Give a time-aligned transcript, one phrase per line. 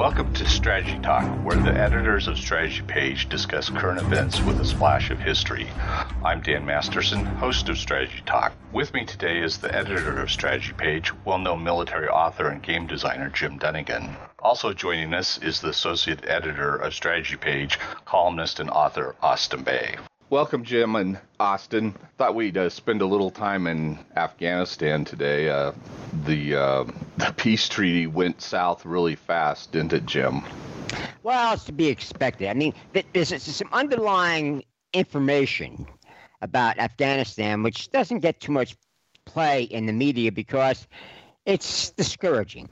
[0.00, 4.64] Welcome to Strategy Talk, where the editors of Strategy Page discuss current events with a
[4.64, 5.68] splash of history.
[6.24, 8.54] I'm Dan Masterson, host of Strategy Talk.
[8.72, 12.86] With me today is the editor of Strategy Page, well known military author and game
[12.86, 14.16] designer Jim Dunnigan.
[14.38, 19.96] Also joining us is the associate editor of Strategy Page, columnist and author Austin Bay.
[20.30, 21.92] Welcome, Jim and Austin.
[22.16, 25.48] Thought we'd uh, spend a little time in Afghanistan today.
[25.48, 25.72] Uh,
[26.24, 26.84] the uh,
[27.16, 30.42] the peace treaty went south really fast, didn't it, Jim?
[31.24, 32.48] Well, it's to be expected.
[32.48, 32.74] I mean,
[33.12, 34.62] there's, some underlying
[34.92, 35.84] information
[36.42, 38.76] about Afghanistan which doesn't get too much
[39.24, 40.86] play in the media because
[41.44, 42.68] it's discouraging.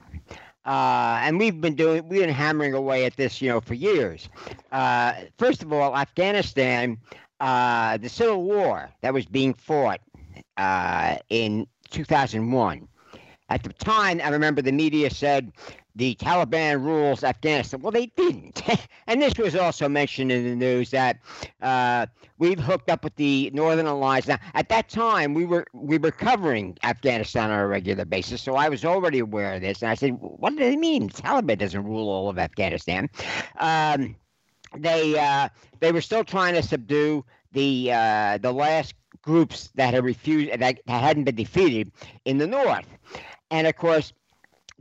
[0.65, 4.29] Uh, and we've been doing, we've been hammering away at this, you know, for years.
[4.71, 6.97] Uh, first of all, Afghanistan
[7.39, 10.01] uh, the Civil War that was being fought
[10.57, 12.87] uh, in 2001.
[13.51, 15.51] At the time, I remember the media said
[15.95, 17.81] the Taliban rules Afghanistan.
[17.81, 18.61] Well, they didn't.
[19.07, 21.17] and this was also mentioned in the news that
[21.61, 22.05] uh,
[22.37, 24.27] we've hooked up with the Northern Alliance.
[24.27, 28.55] Now, at that time, we were we were covering Afghanistan on a regular basis, so
[28.55, 29.81] I was already aware of this.
[29.81, 31.07] And I said, "What do they mean?
[31.07, 33.09] The Taliban doesn't rule all of Afghanistan."
[33.57, 34.15] Um,
[34.77, 40.03] they uh, they were still trying to subdue the uh, the last groups that had
[40.03, 41.91] refused that hadn't been defeated
[42.25, 42.87] in the north,
[43.51, 44.13] and of course.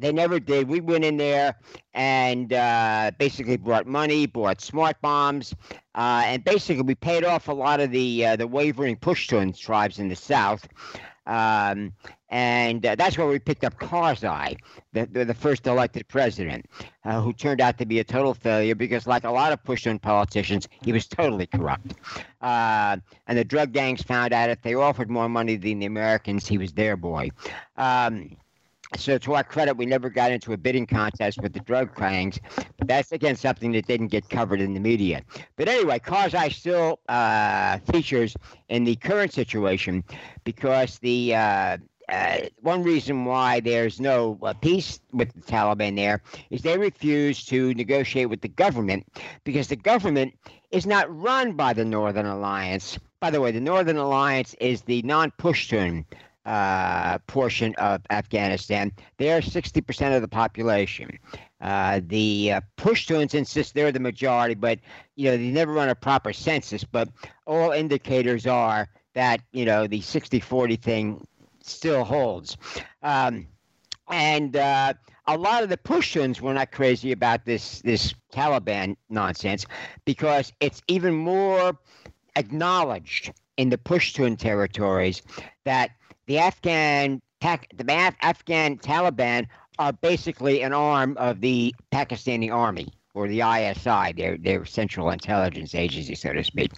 [0.00, 0.69] They never did.
[0.69, 1.56] We went in there
[1.92, 5.53] and uh, basically brought money, bought smart bombs,
[5.97, 9.98] uh, and basically we paid off a lot of the uh, the wavering Pashtun tribes
[9.98, 10.69] in the south.
[11.27, 11.92] Um,
[12.31, 14.59] and uh, that's where we picked up Karzai,
[14.93, 16.67] the, the, first elected president,
[17.05, 20.01] uh, who turned out to be a total failure because, like a lot of Pashtun
[20.01, 21.95] politicians, he was totally corrupt.
[22.41, 26.47] Uh, and the drug gangs found out if they offered more money than the Americans,
[26.47, 27.31] he was their boy.
[27.77, 28.37] Um,
[28.97, 32.39] so to our credit, we never got into a bidding contest with the drug gangs.
[32.79, 35.23] But that's again something that didn't get covered in the media.
[35.56, 38.34] But anyway, Karzai still uh, features
[38.69, 40.05] in the current situation
[40.44, 41.34] because the
[42.08, 47.44] uh, one reason why there's no uh, peace with the Taliban there is they refuse
[47.46, 49.06] to negotiate with the government
[49.44, 50.34] because the government
[50.70, 52.98] is not run by the Northern Alliance.
[53.20, 56.04] By the way, the Northern Alliance is the non Pashtun
[56.46, 58.90] uh, portion of Afghanistan.
[59.19, 61.19] They're 60% of the population.
[61.60, 64.78] Uh, the uh, Pashtuns insist they're the majority, but
[65.16, 66.84] you know they never run a proper census.
[66.84, 67.10] But
[67.46, 71.26] all indicators are that you know the 60-40 thing
[71.69, 72.56] still holds.
[73.03, 73.47] Um,
[74.09, 74.95] and uh,
[75.27, 79.67] a lot of the Pashtuns were not crazy about this this Taliban nonsense
[80.05, 81.79] because it's even more
[82.37, 85.23] acknowledged in the Pashtun territories
[85.65, 85.91] that
[86.27, 87.93] the Afghan the
[88.23, 89.47] Afghan Taliban
[89.79, 95.75] are basically an arm of the Pakistani army or the ISI, their their Central Intelligence
[95.75, 96.73] Agency, so to speak.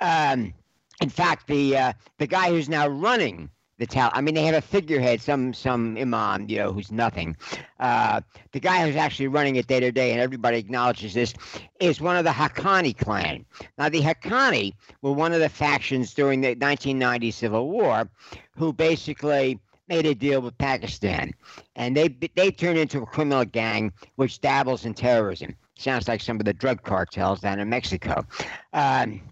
[0.00, 0.54] Um,
[1.00, 4.10] in fact, the uh, the guy who's now running the Tal.
[4.12, 7.34] I mean, they have a figurehead, some some imam, you know, who's nothing.
[7.80, 8.20] Uh,
[8.52, 11.34] the guy who's actually running it day to day, and everybody acknowledges this,
[11.80, 13.44] is one of the Haqqani clan.
[13.78, 18.08] Now, the Haqqani were one of the factions during the 1990 Civil War,
[18.54, 19.58] who basically
[19.88, 21.32] made a deal with Pakistan,
[21.74, 25.56] and they they turned into a criminal gang which dabbles in terrorism.
[25.76, 28.26] Sounds like some of the drug cartels down in Mexico.
[28.74, 29.22] Um,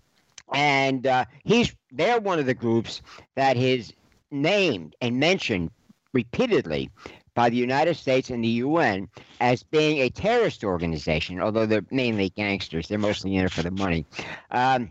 [0.54, 3.02] and uh, he's they're one of the groups
[3.34, 3.92] that his
[4.30, 5.70] named and mentioned
[6.12, 6.90] repeatedly
[7.34, 9.08] by the United States and the UN
[9.40, 12.88] as being a terrorist organization, although they're mainly gangsters.
[12.88, 14.04] They're mostly in it for the money.
[14.50, 14.90] Um,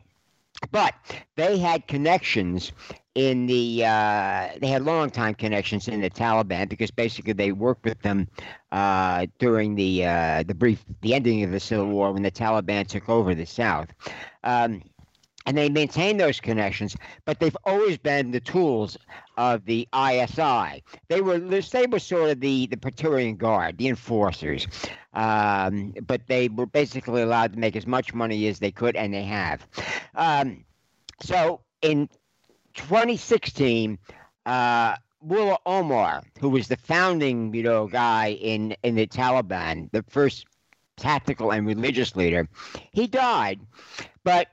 [0.71, 0.93] but
[1.35, 2.71] they had connections
[3.15, 7.83] in the uh, they had long time connections in the Taliban because basically they worked
[7.83, 8.27] with them
[8.71, 12.87] uh, during the uh, the brief the ending of the civil war when the Taliban
[12.87, 13.89] took over the South.
[14.43, 14.83] Um,
[15.47, 18.97] and they maintain those connections, but they've always been the tools
[19.37, 20.83] of the ISI.
[21.07, 24.67] They were they were sort of the the Praetorian Guard, the enforcers,
[25.13, 29.13] um, but they were basically allowed to make as much money as they could, and
[29.13, 29.65] they have.
[30.15, 30.65] Um,
[31.21, 32.09] so in
[32.73, 33.97] 2016.
[34.45, 40.03] Uh, Mullah Omar, who was the founding, you know, guy in in the Taliban, the
[40.03, 40.45] first
[40.95, 42.47] tactical and religious leader,
[42.91, 43.59] he died,
[44.23, 44.47] but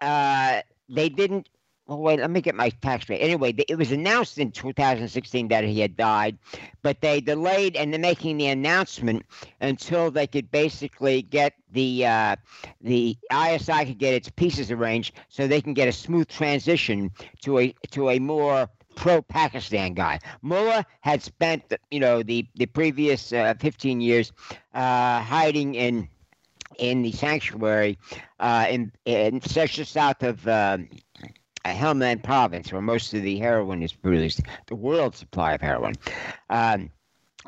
[0.00, 1.48] uh, they didn't.
[1.90, 3.18] Well, wait, let me get my tax rate.
[3.18, 6.38] Anyway, it was announced in 2016 that he had died,
[6.82, 9.26] but they delayed and they're making the announcement
[9.60, 12.36] until they could basically get the uh,
[12.80, 17.10] the ISI could get its pieces arranged so they can get a smooth transition
[17.42, 20.20] to a to a more pro-Pakistan guy.
[20.42, 24.30] Mullah had spent, you know, the the previous uh, 15 years
[24.74, 26.08] uh, hiding in
[26.78, 27.98] in the sanctuary
[28.38, 30.46] uh, in in just south of.
[30.46, 30.88] Um,
[31.66, 35.94] Helmand province, where most of the heroin is produced, the world supply of heroin.
[36.48, 36.90] Um,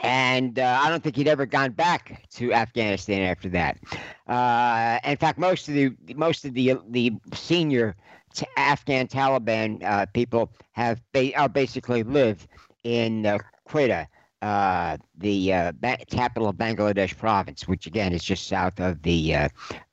[0.02, 3.78] and uh, I don't think he'd ever gone back to Afghanistan after that.
[4.26, 7.94] Uh, in fact, most of the most of the the senior
[8.34, 12.46] t- Afghan Taliban uh, people have ba- are basically live
[12.84, 13.38] in uh,
[13.68, 14.06] Quetta,
[14.40, 19.34] uh, the uh, ba- capital of Bangladesh province, which again is just south of the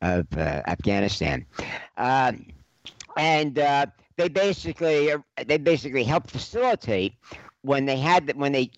[0.01, 1.45] of Afghanistan,
[1.97, 2.45] um,
[3.17, 3.59] and
[4.19, 5.13] they basically
[5.45, 7.13] they basically helped facilitate
[7.61, 8.69] when they had when they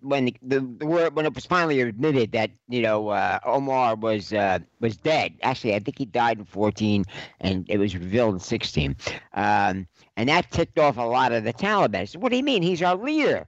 [0.00, 4.32] when the, the, word when it was finally admitted that you know uh, Omar was
[4.32, 5.34] uh, was dead.
[5.42, 7.04] Actually, I think he died in 14,
[7.40, 8.96] and it was revealed in 16.
[9.34, 9.86] Um,
[10.16, 12.08] and that ticked off a lot of the Taliban.
[12.08, 12.62] said, what do you mean?
[12.62, 13.46] He's our leader.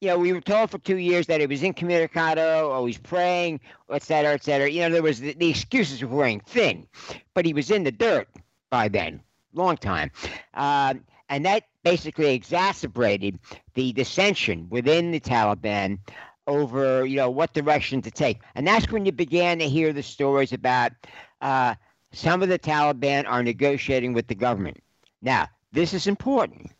[0.00, 3.60] You know, we were told for two years that he was incommunicado, or he's praying,
[3.90, 4.68] et cetera, et cetera.
[4.68, 6.86] You know, there was the, the excuses of wearing thin,
[7.32, 8.28] but he was in the dirt
[8.68, 9.22] by then,
[9.56, 10.10] long time.
[10.54, 13.38] Um, and that basically exacerbated
[13.74, 15.98] the dissension within the Taliban
[16.46, 18.40] over you know what direction to take.
[18.54, 20.92] And that's when you began to hear the stories about
[21.40, 21.74] uh,
[22.12, 24.78] some of the taliban are negotiating with the government.
[25.22, 26.70] Now this is important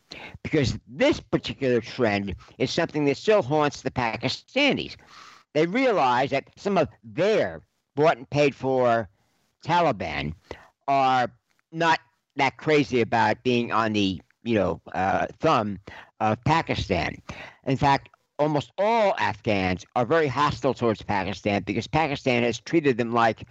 [0.43, 4.97] because this particular trend is something that still haunts the pakistanis.
[5.53, 7.63] They realize that some of their
[7.95, 9.09] bought and paid for
[9.65, 10.35] taliban
[10.87, 11.31] are
[11.73, 11.99] not
[12.37, 15.79] that crazy about being on the you know, uh, thumb
[16.21, 17.21] of Pakistan.
[17.67, 23.13] In fact, almost all Afghans are very hostile towards Pakistan because Pakistan has treated them
[23.13, 23.45] like,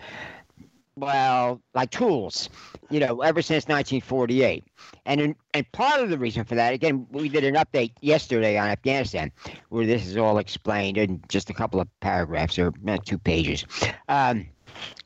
[0.96, 2.50] well, like tools,
[2.90, 4.64] you know, ever since 1948.
[5.06, 8.58] And in, and part of the reason for that, again, we did an update yesterday
[8.58, 9.32] on Afghanistan
[9.70, 13.66] where this is all explained in just a couple of paragraphs or uh, two pages.
[14.08, 14.48] Um,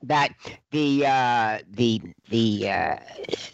[0.03, 0.33] that
[0.71, 2.95] the uh, the the uh,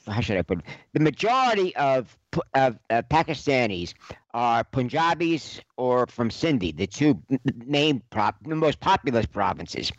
[0.07, 0.65] how should I put it?
[0.93, 2.17] The majority of
[2.53, 3.93] of uh, Pakistanis
[4.33, 7.21] are Punjabis or from Sindhi, the two
[7.65, 9.91] main prop, the most populous provinces,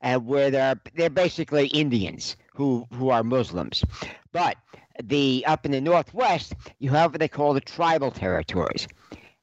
[0.00, 3.84] and where they're they're basically Indians who who are Muslims,
[4.32, 4.56] but
[5.02, 8.86] the up in the northwest you have what they call the tribal territories.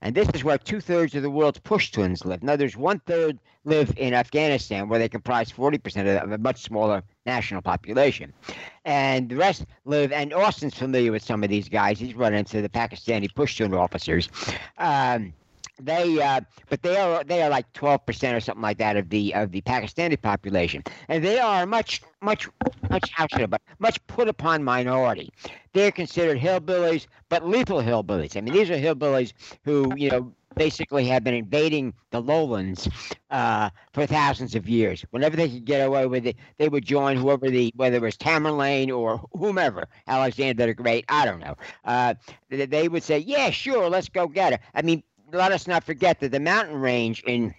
[0.01, 2.41] And this is where two thirds of the world's Pashtuns live.
[2.41, 7.03] Now, there's one third live in Afghanistan, where they comprise 40% of a much smaller
[7.25, 8.33] national population.
[8.85, 11.99] And the rest live, and Austin's familiar with some of these guys.
[11.99, 14.29] He's run into the Pakistani Pashtun officers.
[14.77, 15.33] Um,
[15.79, 19.33] they uh, but they are they are like 12% or something like that of the
[19.33, 22.47] of the Pakistani population and they are much much
[22.89, 25.31] much how should I, but much put upon minority
[25.73, 29.33] they're considered hillbillies but lethal hillbillies I mean these are hillbillies
[29.63, 32.89] who you know basically have been invading the lowlands
[33.29, 35.05] uh, for thousands of years.
[35.11, 38.17] Whenever they could get away with it, they would join whoever the whether it was
[38.17, 41.05] Tamerlane or whomever, Alexander the Great.
[41.07, 41.55] I don't know.
[41.85, 42.15] Uh,
[42.49, 45.03] they would say, "Yeah, sure, let's go get her." I mean,
[45.33, 47.53] let us not forget that the mountain range in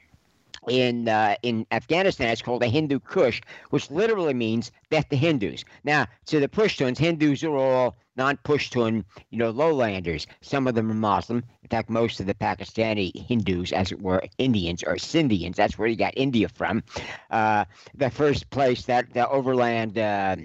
[0.69, 3.41] in uh, in Afghanistan is called the Hindu Kush,
[3.71, 5.65] which literally means death to Hindus.
[5.85, 10.27] Now, to the Pashtuns, Hindus are all non-Pashtun, you know, lowlanders.
[10.43, 11.43] Some of them are Muslim.
[11.63, 15.57] In fact, most of the Pakistani Hindus, as it were, Indians or Sindhians.
[15.57, 16.83] That's where you got India from.
[17.31, 19.97] Uh, the first place that the overland.
[19.97, 20.37] Uh,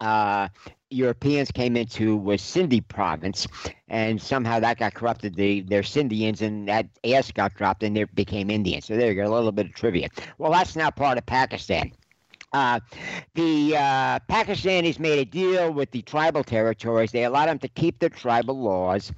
[0.00, 0.48] uh,
[0.90, 3.46] Europeans came into was Sindhi province,
[3.88, 5.34] and somehow that got corrupted.
[5.34, 8.86] The they're Sindhians, and that S got dropped, and they became Indians.
[8.86, 10.08] So there you go, a little bit of trivia.
[10.38, 11.92] Well, that's now part of Pakistan.
[12.52, 12.78] Uh,
[13.34, 17.10] the uh, Pakistanis made a deal with the tribal territories.
[17.10, 19.10] They allowed them to keep their tribal laws.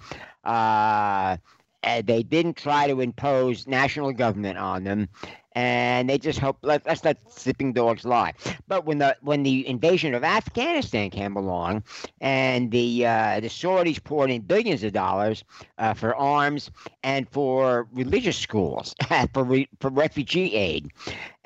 [0.43, 1.37] Uh,
[1.83, 5.09] they didn't try to impose national government on them
[5.57, 8.35] and they just hope let, us let sleeping dogs lie.
[8.69, 11.83] But when the when the invasion of Afghanistan came along,
[12.21, 15.45] and the uh, the Saudis poured in billions of dollars
[15.79, 16.71] uh, for arms
[17.03, 18.95] and for religious schools
[19.33, 20.91] for re, for refugee aid,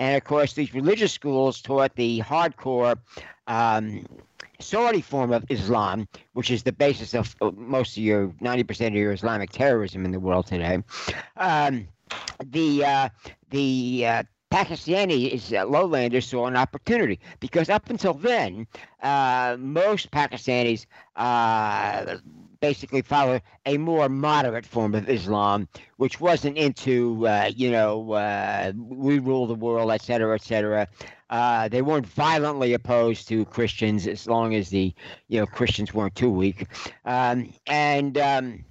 [0.00, 2.96] and of course these religious schools taught the hardcore.
[3.46, 4.04] Um,
[4.60, 9.12] Saudi form of Islam, which is the basis of most of your 90% of your
[9.12, 10.82] Islamic terrorism in the world today.
[11.36, 11.88] Um,
[12.44, 13.08] the uh,
[13.50, 18.66] the uh, Pakistanis, uh, lowlanders, saw an opportunity because up until then,
[19.02, 22.16] uh, most Pakistanis uh,
[22.60, 28.72] basically followed a more moderate form of Islam, which wasn't into, uh, you know, uh,
[28.76, 30.88] we rule the world, et cetera, et cetera.
[31.30, 34.92] Uh, they weren't violently opposed to Christians as long as the,
[35.28, 36.66] you know, Christians weren't too weak.
[37.04, 38.64] Um, and um,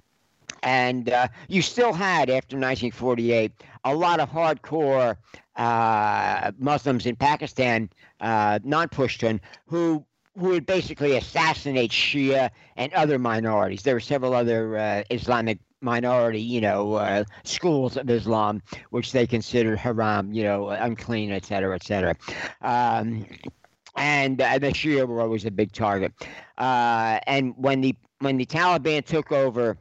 [0.62, 3.52] and uh, you still had after 1948
[3.84, 5.16] a lot of hardcore
[5.56, 7.90] uh, Muslims in Pakistan,
[8.20, 10.04] uh, non-Pushtun, who
[10.38, 13.82] who would basically assassinate Shia and other minorities.
[13.82, 19.26] There were several other uh, Islamic minority, you know, uh, schools of Islam, which they
[19.26, 22.14] considered haram, you know, unclean, et cetera, et cetera.
[22.62, 23.26] Um,
[23.96, 26.12] and uh, the Shia were always a big target.
[26.58, 29.76] Uh, and when the when the Taliban took over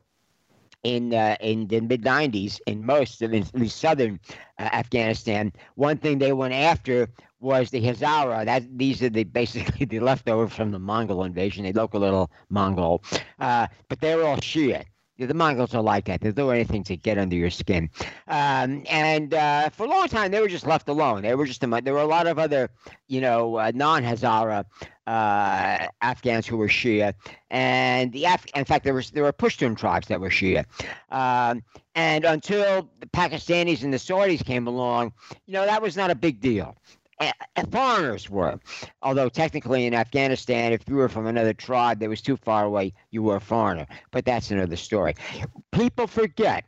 [0.84, 4.20] in uh, in the mid '90s in most of the southern
[4.58, 7.08] uh, Afghanistan, one thing they went after
[7.40, 8.46] was the Hazara.
[8.46, 11.64] That these are the basically the leftover from the Mongol invasion.
[11.64, 13.04] They a little Mongol,
[13.40, 14.86] uh, but they're all Shia.
[15.28, 16.22] The Mongols are like that.
[16.22, 17.90] They'll do anything to get under your skin.
[18.28, 21.24] Um, and uh, for a long time, they were just left alone.
[21.24, 22.70] They were just there were a lot of other,
[23.08, 24.66] you know, uh, non-Hazara
[25.08, 27.14] uh, Afghans who were Shia,
[27.50, 30.66] and the Af- in fact there was there were Pushtun tribes that were Shia.
[31.10, 31.64] Um,
[31.96, 35.12] and until the Pakistanis and the Saudis came along,
[35.48, 36.78] you know, that was not a big deal
[37.72, 38.60] foreigners were.
[39.02, 42.94] Although technically in Afghanistan, if you were from another tribe that was too far away,
[43.12, 43.88] you were a foreigner.
[44.12, 45.16] But that's another story.
[45.72, 46.66] People forget,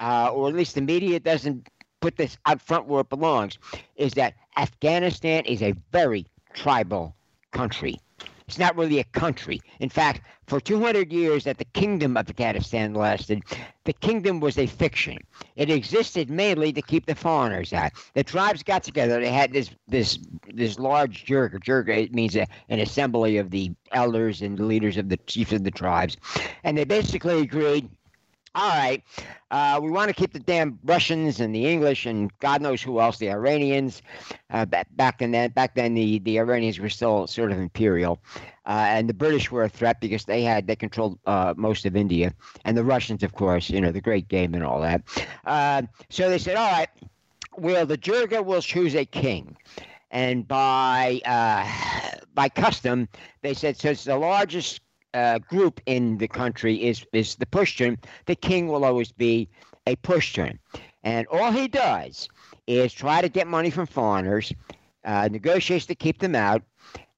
[0.00, 1.68] uh, or at least the media doesn't
[2.00, 3.58] put this up front where it belongs,
[3.96, 7.14] is that Afghanistan is a very tribal
[7.50, 8.00] country.
[8.48, 9.60] It's not really a country.
[9.80, 13.42] In fact, for 200 years that the kingdom of Afghanistan lasted,
[13.84, 15.18] the kingdom was a fiction.
[15.56, 17.90] It existed mainly to keep the foreigners out.
[18.14, 19.20] The tribes got together.
[19.20, 20.20] They had this this
[20.54, 21.58] this large jirga.
[21.58, 25.52] Jirga it means a, an assembly of the elders and the leaders of the chiefs
[25.52, 26.16] of the tribes,
[26.62, 27.88] and they basically agreed
[28.56, 29.02] all right,
[29.50, 33.00] uh, we want to keep the damn Russians and the English and God knows who
[33.00, 34.00] else, the Iranians.
[34.50, 38.18] Uh, back, back then, back then the, the Iranians were still sort of imperial,
[38.64, 41.94] uh, and the British were a threat because they had they controlled uh, most of
[41.94, 42.32] India,
[42.64, 45.02] and the Russians, of course, you know, the Great Game and all that.
[45.44, 46.88] Uh, so they said, all right,
[47.58, 49.56] well, the Jirga will choose a king
[50.10, 53.08] and by uh, by custom,
[53.42, 54.80] they said it's the largest
[55.16, 57.96] uh, group in the country is is the Pushtun,
[58.26, 59.48] the king will always be
[59.86, 60.58] a Pushtun,
[61.02, 62.28] and all he does
[62.66, 64.52] is try to get money from foreigners,
[65.04, 66.62] uh, negotiates to keep them out,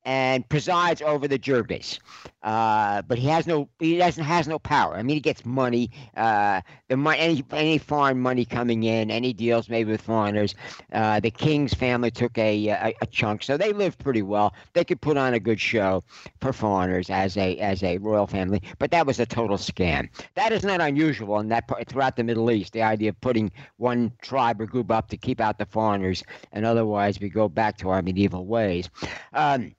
[0.04, 1.98] and presides over the Jirgas.
[2.42, 4.94] Uh, but he has no he doesn't has no power.
[4.94, 5.90] I mean, he gets money.
[6.16, 10.54] Uh, the money, any any foreign money coming in, any deals made with foreigners.
[10.92, 14.54] Uh, the king's family took a, a, a chunk, so they lived pretty well.
[14.72, 16.04] They could put on a good show
[16.40, 18.62] for foreigners as a as a royal family.
[18.78, 20.08] But that was a total scam.
[20.34, 22.72] That is not unusual in that part, throughout the Middle East.
[22.72, 26.64] The idea of putting one tribe or group up to keep out the foreigners, and
[26.64, 28.88] otherwise we go back to our medieval ways.
[29.32, 29.74] Um,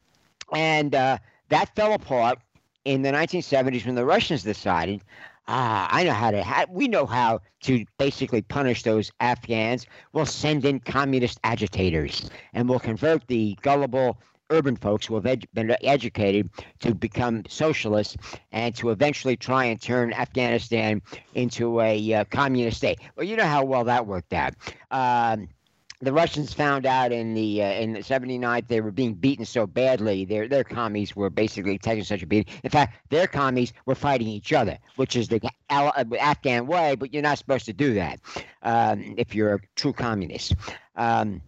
[0.51, 2.39] and uh, that fell apart
[2.86, 5.02] in the 1970s when the Russians decided,
[5.48, 9.86] ah, I know how to, how, we know how to basically punish those Afghans.
[10.14, 14.18] We'll send in communist agitators and we'll convert the gullible
[14.52, 18.18] urban folks who have ed- been educated to become socialists
[18.52, 21.02] and to eventually try and turn Afghanistan
[21.36, 23.00] into a uh, communist state.
[23.16, 24.56] Well, you know how well that worked out.
[24.92, 25.50] Um,
[26.01, 29.68] the Russians found out in the uh, in the 79th they were being beaten so
[29.68, 30.25] badly.
[30.25, 32.53] Their their commies were basically taking such a beating.
[32.63, 36.96] In fact, their commies were fighting each other, which is the uh, Afghan way.
[36.96, 38.20] But you're not supposed to do that
[38.63, 40.56] um, if you're a true communist.
[40.96, 41.41] Um,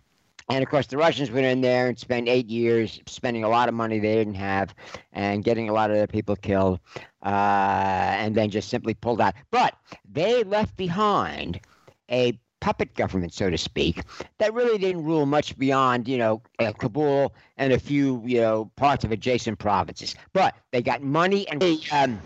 [0.49, 3.69] and of course, the Russians went in there and spent eight years spending a lot
[3.69, 4.75] of money they didn't have
[5.13, 6.81] and getting a lot of their people killed,
[7.23, 9.33] uh, and then just simply pulled out.
[9.49, 9.75] But
[10.11, 11.61] they left behind
[12.09, 14.03] a puppet government, so to speak,
[14.39, 18.71] that really didn't rule much beyond, you know, uh, Kabul and a few, you know,
[18.77, 20.15] parts of adjacent provinces.
[20.33, 22.21] But they got money and um,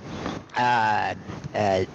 [0.58, 1.16] uh,
[1.56, 1.86] uh,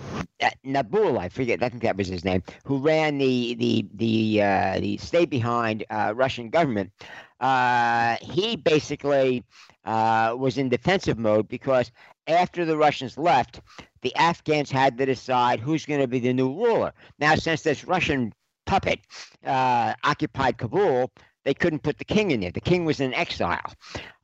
[0.64, 4.80] Nabul, I forget, I think that was his name, who ran the the the uh,
[4.80, 6.92] the stay behind uh, Russian government.
[7.40, 9.44] Uh, he basically
[9.84, 11.90] uh, was in defensive mode because
[12.26, 13.60] after the Russians left,
[14.02, 16.92] the Afghans had to decide who's going to be the new ruler.
[17.18, 18.32] Now, since this Russian
[18.66, 19.00] puppet
[19.44, 21.10] uh, occupied Kabul,
[21.44, 22.50] they couldn't put the king in there.
[22.50, 23.72] The king was in exile,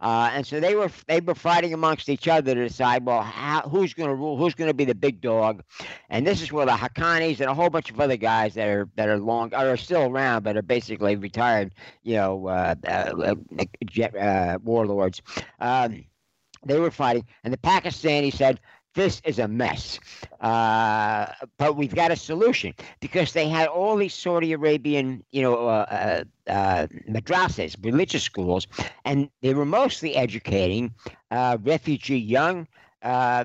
[0.01, 3.63] uh, and so they were they were fighting amongst each other to decide, well, how,
[3.63, 4.37] who's going to rule?
[4.37, 5.63] Who's going to be the big dog?
[6.11, 8.89] And this is where the Haqqanis and a whole bunch of other guys that are
[8.97, 13.35] that are long are still around, but are basically retired, you know, uh, uh,
[14.21, 15.23] uh warlords.
[15.59, 16.05] Um,
[16.67, 18.61] they were fighting, and the Pakistani said,
[18.97, 20.01] this is a mess.
[20.41, 21.27] Uh,
[21.59, 26.25] but we've got a solution because they had all these Saudi Arabian, you know, uh,
[26.49, 28.67] uh, uh madrasas, religious schools,
[29.05, 30.93] and they were mostly educating
[31.31, 32.67] uh, refugee young
[33.03, 33.45] uh,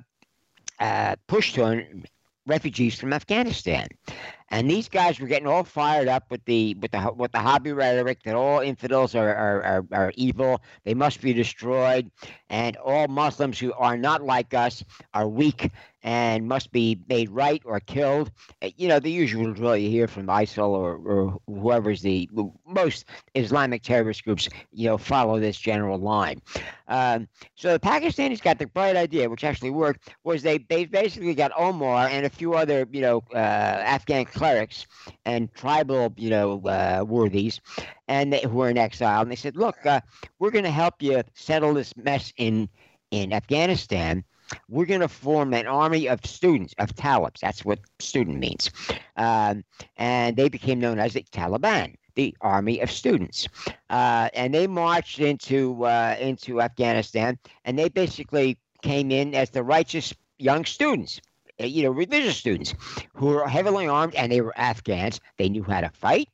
[0.80, 2.06] Pushtun
[2.48, 3.88] refugees from Afghanistan.
[4.52, 7.76] And these guys were getting all fired up with the with the with the Wahhabi
[7.76, 12.12] rhetoric that all infidels are are, are, are evil, they must be destroyed,
[12.50, 15.72] and all Muslims who are not like us are weak
[16.04, 18.32] and must be made right or killed.
[18.62, 22.28] Uh, you know, the usual drill you hear from ISIL or, or whoever's the
[22.66, 23.06] most
[23.36, 26.42] Islamic terrorist groups, you know, follow this general line.
[26.88, 31.36] Um, so the Pakistanis got the bright idea, which actually worked, was they, they basically
[31.36, 34.88] got Omar and a few other, you know, uh, Afghan clerics
[35.26, 37.62] and tribal, you know, uh, worthies,
[38.08, 39.22] and they, who were in exile.
[39.22, 40.02] And they said, look, uh,
[40.40, 42.70] we're going to help you settle this mess in
[43.12, 44.24] in Afghanistan
[44.70, 47.40] we're going to form an army of students, of Talibs.
[47.40, 48.72] That's what student means.
[49.18, 49.64] Um,
[49.98, 53.48] and they became known as the Taliban, the army of students.
[53.90, 59.64] Uh, and they marched into, uh, into Afghanistan, and they basically came in as the
[59.64, 61.22] righteous young students.
[61.62, 62.74] Uh, you know, religious students
[63.14, 65.20] who were heavily armed and they were Afghans.
[65.38, 66.30] They knew how to fight.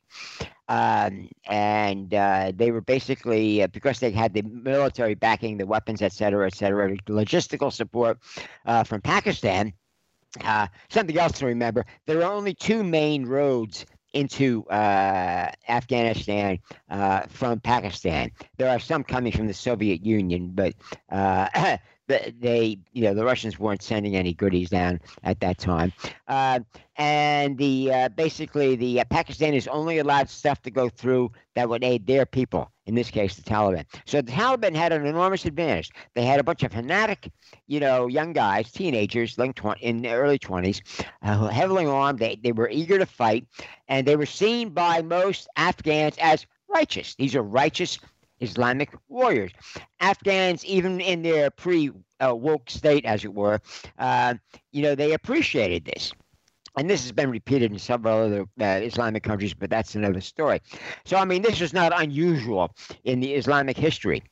[0.68, 6.02] Um, and uh, they were basically, uh, because they had the military backing, the weapons,
[6.02, 8.18] et cetera, et cetera, logistical support
[8.66, 9.72] uh, from Pakistan.
[10.44, 16.58] Uh, something else to remember there are only two main roads into uh, Afghanistan
[16.90, 18.30] uh, from Pakistan.
[18.58, 20.74] There are some coming from the Soviet Union, but
[22.08, 25.92] they, you know, the Russians weren't sending any goodies down at that time.
[26.26, 26.60] Uh,
[26.96, 31.84] and the uh, basically the uh, Pakistanis only allowed stuff to go through that would
[31.84, 32.70] aid their people.
[32.86, 33.84] In this case, the Taliban.
[34.06, 35.90] So the Taliban had an enormous advantage.
[36.14, 37.30] They had a bunch of fanatic,
[37.66, 40.80] you know, young guys, teenagers, like 20, in their early twenties,
[41.22, 42.18] uh, heavily armed.
[42.18, 43.46] They they were eager to fight,
[43.88, 47.14] and they were seen by most Afghans as righteous.
[47.14, 47.98] These are righteous
[48.40, 49.52] Islamic warriors.
[50.00, 51.90] Afghans, even in their pre
[52.20, 53.60] woke state, as it were,
[53.98, 54.34] uh,
[54.72, 56.12] you know, they appreciated this.
[56.76, 60.60] And this has been repeated in several other uh, Islamic countries, but that's another story.
[61.04, 64.22] So, I mean, this is not unusual in the Islamic history.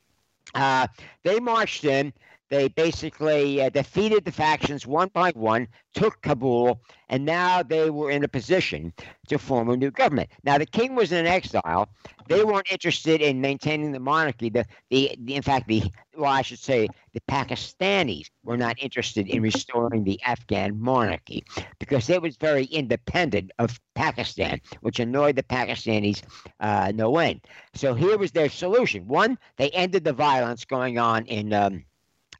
[0.54, 0.86] Uh,
[1.24, 2.12] they marched in
[2.48, 8.10] they basically uh, defeated the factions one by one, took Kabul, and now they were
[8.10, 8.92] in a position
[9.28, 10.30] to form a new government.
[10.44, 11.88] Now, the king was in exile.
[12.28, 14.50] They weren't interested in maintaining the monarchy.
[14.50, 15.82] The, the, the in fact, the
[16.16, 21.44] well, I should say, the Pakistanis were not interested in restoring the Afghan monarchy
[21.78, 26.22] because it was very independent of Pakistan, which annoyed the Pakistanis
[26.60, 27.42] uh, no end.
[27.74, 29.06] So here was their solution.
[29.06, 31.52] One, they ended the violence going on in.
[31.52, 31.84] Um,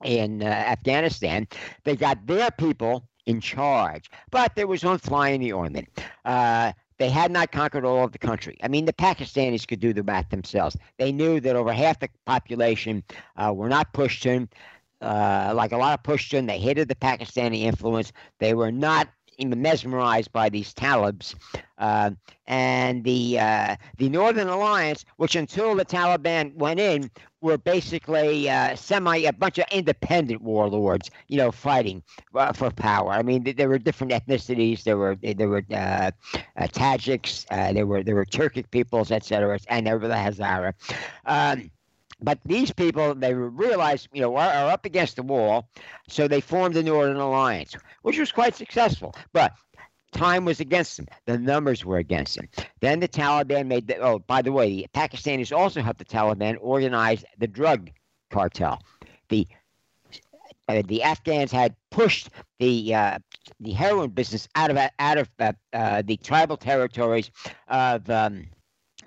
[0.05, 1.47] in uh, Afghanistan.
[1.85, 5.89] They got their people in charge, but there was one fly in the ointment.
[6.25, 8.57] Uh, they had not conquered all of the country.
[8.63, 10.77] I mean, the Pakistanis could do the math themselves.
[10.99, 13.03] They knew that over half the population
[13.37, 14.49] uh, were not Pushtun.
[15.03, 18.13] Uh, like a lot of Pushtun, they hated the Pakistani influence.
[18.39, 21.35] They were not even mesmerized by these Talibs.
[21.79, 22.11] Uh,
[22.47, 28.75] and the uh, the Northern Alliance, which until the Taliban went in, were basically uh,
[28.77, 32.03] semi a bunch of independent warlords, you know, fighting
[32.35, 33.11] uh, for power.
[33.11, 34.85] I mean, there were different ethnicities.
[34.85, 36.11] There were there were uh, uh,
[36.69, 37.47] Tajiks.
[37.75, 40.73] there were there were Turkic peoples, etc., and there were the Hazara.
[41.27, 41.71] Um,
[42.21, 45.69] but these people, they realized, you know, are, are, up against the wall,
[46.09, 49.15] so they formed the Northern Alliance, which was quite successful.
[49.33, 49.53] But
[50.13, 51.07] time was against them.
[51.27, 52.49] The numbers were against them.
[52.81, 53.99] Then the Taliban made the.
[53.99, 57.91] Oh, by the way, the Pakistanis also helped the Taliban organize the drug
[58.31, 58.83] cartel.
[59.29, 59.47] The
[60.69, 63.19] uh, the Afghans had pushed the uh,
[63.61, 67.31] the heroin business out of out of uh, uh the tribal territories
[67.69, 68.47] of um,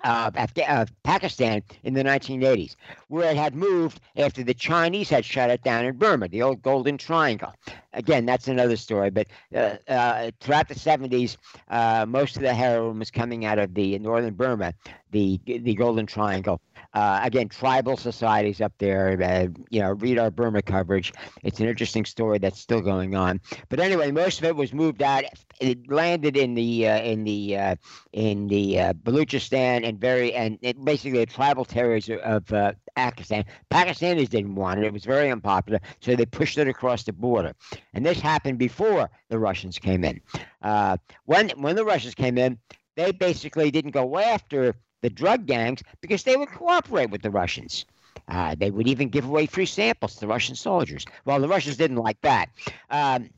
[0.04, 0.30] uh,
[0.66, 2.76] uh, Pakistan in the 1980s,
[3.08, 6.62] where it had moved after the Chinese had shut it down in Burma, the old
[6.62, 7.52] Golden Triangle.
[7.92, 9.10] Again, that's another story.
[9.10, 11.36] But uh, uh throughout the 70s,
[11.68, 14.72] uh, most of the heroin was coming out of the northern Burma,
[15.10, 16.60] the the Golden Triangle.
[16.92, 19.20] Uh, again, tribal societies up there.
[19.22, 21.12] Uh, you know, read our Burma coverage.
[21.44, 23.40] It's an interesting story that's still going on.
[23.68, 25.24] But anyway, most of it was moved out.
[25.60, 27.76] It landed in the uh, in the uh,
[28.12, 33.44] in the uh, Baluchistan and very and basically the tribal territories of uh, Pakistan.
[33.70, 34.86] Pakistanis didn't want it.
[34.86, 37.52] It was very unpopular, so they pushed it across the border.
[37.94, 40.20] And this happened before the Russians came in.
[41.26, 42.58] when when the Russians came in,
[42.96, 47.84] they basically didn't go after the drug gangs because they would cooperate with the Russians.
[48.28, 51.04] Uh, they would even give away free samples to Russian soldiers.
[51.24, 52.48] Well, the Russians didn't like that.
[52.90, 53.30] Um,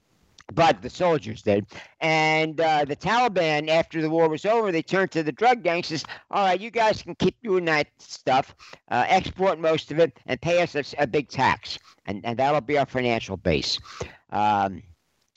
[0.54, 1.66] but the soldiers did.
[2.00, 5.90] And uh, the Taliban, after the war was over, they turned to the drug gangs
[5.90, 8.54] and says, all right, you guys can keep doing that stuff,
[8.90, 11.78] uh, export most of it, and pay us a, a, big tax.
[12.06, 13.78] And, and that'll be our financial base.
[14.30, 14.82] Um,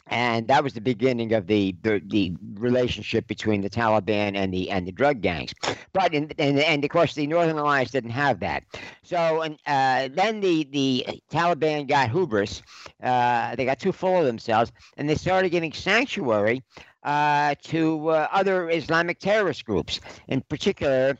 [0.08, 4.70] and that was the beginning of the, the, the relationship between the Taliban and the
[4.70, 5.54] and the drug gangs.
[5.94, 8.64] But in, and and of course the Northern Alliance didn't have that.
[9.04, 12.62] So and uh, then the the Taliban got hubris.
[13.02, 16.64] Uh, they got too full of themselves, and they started giving sanctuary
[17.04, 21.18] uh, to uh, other Islamic terrorist groups, in particular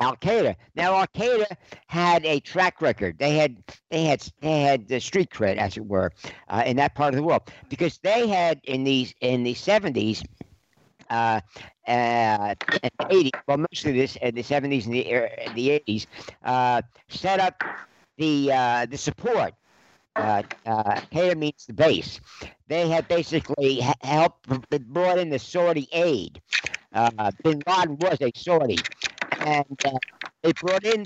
[0.00, 0.54] Al Qaeda.
[0.76, 1.46] Now, Al Qaeda
[1.86, 3.18] had a track record.
[3.18, 3.56] They had
[3.90, 6.12] they had they had the street cred, as it were,
[6.48, 10.22] uh, in that part of the world because they had in these in the seventies.
[11.10, 11.40] Uh,
[11.86, 16.04] uh, and 80s, well, mostly this in the 70s and the er, the 80s,
[16.44, 17.64] uh, set up
[18.18, 19.54] the uh, the support.
[20.14, 22.20] Uh, uh, Qaeda means the base.
[22.66, 24.48] They had basically helped
[24.92, 26.42] brought in the Saudi aid.
[26.92, 28.78] Uh, Bin Laden was a Saudi,
[29.40, 29.98] and uh,
[30.42, 31.04] they brought in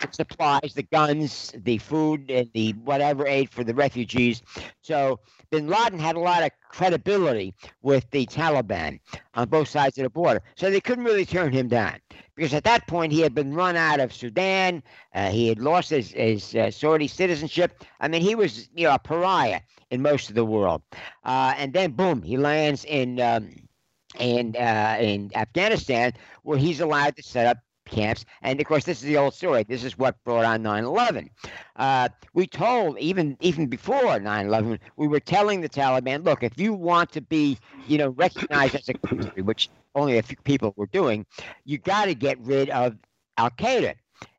[0.00, 4.42] the supplies, the guns, the food, and the whatever aid for the refugees.
[4.80, 9.00] So Bin Laden had a lot of credibility with the Taliban
[9.34, 10.40] on both sides of the border.
[10.56, 11.98] So they couldn't really turn him down
[12.36, 14.82] because at that point he had been run out of Sudan.
[15.14, 17.84] Uh, he had lost his, his uh, Saudi citizenship.
[18.00, 20.82] I mean, he was you know a pariah in most of the world.
[21.24, 23.20] Uh, and then boom, he lands in.
[23.20, 23.50] Um,
[24.18, 27.56] in uh, in Afghanistan, where he's allowed to set up
[27.92, 28.24] camps.
[28.42, 29.62] And of course, this is the old story.
[29.62, 31.28] This is what brought on 9/11.
[31.76, 36.72] Uh, we told even even before 9/11, we were telling the Taliban, look, if you
[36.72, 40.86] want to be, you know, recognized as a country, which only a few people were
[40.86, 41.26] doing,
[41.64, 42.96] you got to get rid of
[43.36, 43.94] Al Qaeda.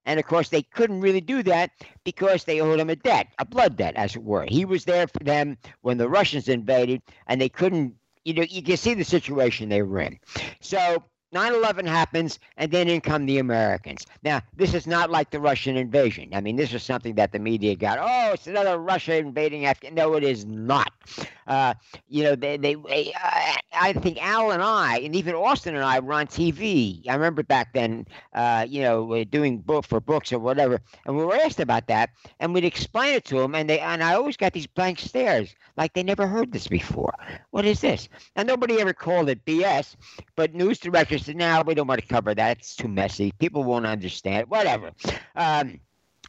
[0.06, 1.72] And of course, they couldn't really do that
[2.04, 4.46] because they owed him a debt, a blood debt, as it were.
[4.50, 7.96] He was there for them when the Russians invaded, and they couldn't.
[8.26, 10.18] You know, you can see the situation they were in.
[10.62, 14.06] So 9 11 happens, and then in come the Americans.
[14.24, 16.30] Now, this is not like the Russian invasion.
[16.34, 18.00] I mean, this is something that the media got.
[18.00, 19.96] Oh, it's another Russia invading Afghanistan.
[19.96, 20.92] No, it is not.
[21.48, 21.74] Uh,
[22.08, 26.00] you know, they, they, uh, I think Al and I, and even Austin and I
[26.00, 27.08] were on TV.
[27.08, 31.26] I remember back then, uh, you know, doing book for books or whatever, and we
[31.26, 32.10] were asked about that,
[32.40, 35.56] and we'd explain it to them, and they, and I always got these blank stares,
[35.78, 37.14] like they never heard this before.
[37.52, 38.10] What is this?
[38.36, 39.96] And nobody ever called it BS,
[40.36, 42.58] but news directors said, "Now we don't want to cover that.
[42.60, 43.32] It's too messy.
[43.40, 44.50] People won't understand.
[44.50, 44.92] Whatever."
[45.36, 45.80] Um,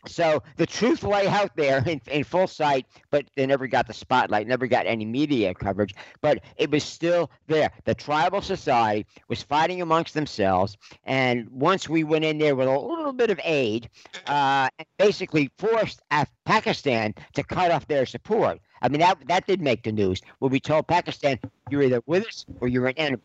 [0.07, 3.95] so the truth lay out there in, in full sight, but they never got the
[3.95, 5.95] spotlight, never got any media coverage.
[6.21, 7.71] But it was still there.
[7.85, 12.79] The tribal society was fighting amongst themselves, and once we went in there with a
[12.79, 13.89] little bit of aid,
[14.27, 18.61] uh, basically forced Af- Pakistan to cut off their support.
[18.85, 20.21] I mean, that that did make the news.
[20.41, 21.39] When we told Pakistan,
[21.71, 23.23] you're either with us or you're an enemy.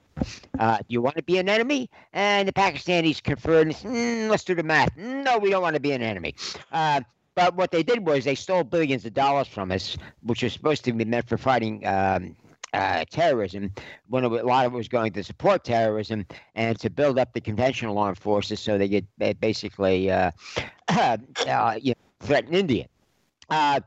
[0.57, 1.89] Uh, do you want to be an enemy?
[2.13, 4.95] And the Pakistanis conferred and said, mm, let's do the math.
[4.95, 6.33] No, we don't want to be an enemy.
[6.71, 7.01] Uh,
[7.35, 10.85] but what they did was they stole billions of dollars from us, which was supposed
[10.85, 12.37] to be meant for fighting um,
[12.73, 13.73] uh, terrorism.
[14.07, 17.41] When a lot of it was going to support terrorism and to build up the
[17.41, 20.31] conventional armed forces, so they could basically uh,
[20.87, 21.17] uh,
[21.81, 22.85] you know, threaten India.
[23.49, 23.79] Uh,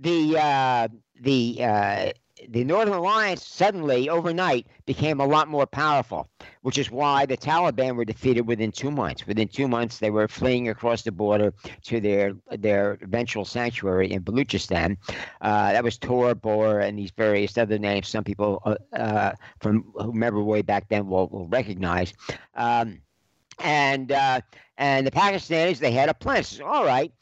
[0.00, 0.88] the uh,
[1.20, 2.12] the uh,
[2.48, 6.28] the Northern Alliance suddenly, overnight, became a lot more powerful,
[6.62, 9.26] which is why the Taliban were defeated within two months.
[9.26, 11.52] Within two months, they were fleeing across the border
[11.82, 14.96] to their their eventual sanctuary in Baluchistan.
[15.40, 18.08] Uh, that was Tor, Bor, and these various other names.
[18.08, 22.14] Some people uh, uh, from who remember way back then will, will recognize.
[22.54, 23.00] Um,
[23.58, 24.40] and uh,
[24.76, 26.44] and the Pakistanis, they had a plan.
[26.44, 27.12] So, all right,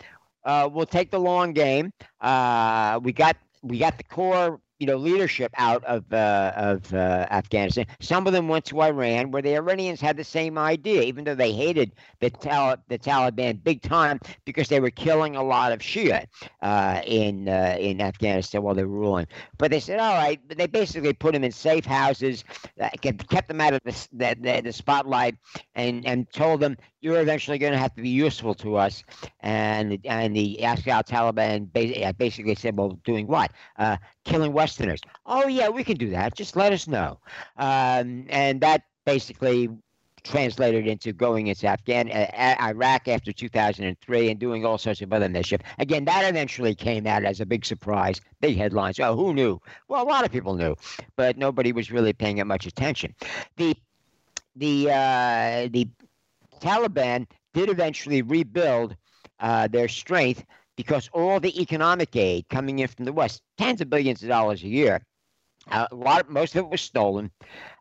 [0.44, 1.92] uh, we'll take the long game.
[2.20, 7.26] Uh, we got we got the core you know leadership out of uh, of uh,
[7.30, 7.86] Afghanistan.
[8.00, 11.34] Some of them went to Iran, where the Iranians had the same idea, even though
[11.34, 15.80] they hated the Tal- the Taliban big time because they were killing a lot of
[15.80, 16.26] Shia
[16.62, 19.26] uh, in uh, in Afghanistan while they were ruling.
[19.58, 22.44] But they said, all right, but they basically put them in safe houses,
[22.80, 25.36] uh, kept them out of the, the, the spotlight,
[25.74, 29.04] and and told them you're eventually going to have to be useful to us.
[29.38, 31.72] And and the Afghan Taliban
[32.18, 33.52] basically said, well, doing what?
[33.78, 35.00] Uh, killing Westerners.
[35.24, 36.34] Oh yeah, we can do that.
[36.34, 37.20] Just let us know.
[37.58, 39.68] Um, and that basically
[40.24, 45.28] translated into going into Afghan uh, Iraq after 2003 and doing all sorts of other
[45.28, 45.60] mischief.
[45.78, 48.98] Again, that eventually came out as a big surprise, big headlines.
[48.98, 49.60] Oh, who knew?
[49.86, 50.74] Well, a lot of people knew,
[51.14, 53.14] but nobody was really paying it much attention.
[53.58, 53.76] The
[54.56, 55.88] the uh, the
[56.60, 58.96] Taliban did eventually rebuild
[59.40, 60.44] uh, their strength
[60.76, 64.62] because all the economic aid coming in from the West, tens of billions of dollars
[64.62, 65.00] a year,
[65.70, 67.30] uh, a lot, of, most of it was stolen.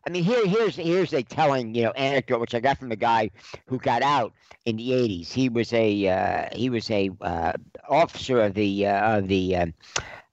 [0.06, 2.96] I mean, here, here's here's a telling, you know, anecdote which I got from a
[2.96, 3.30] guy
[3.66, 4.32] who got out
[4.64, 5.30] in the '80s.
[5.30, 7.52] He was a uh, he was a uh,
[7.88, 9.74] officer of the uh, of the um,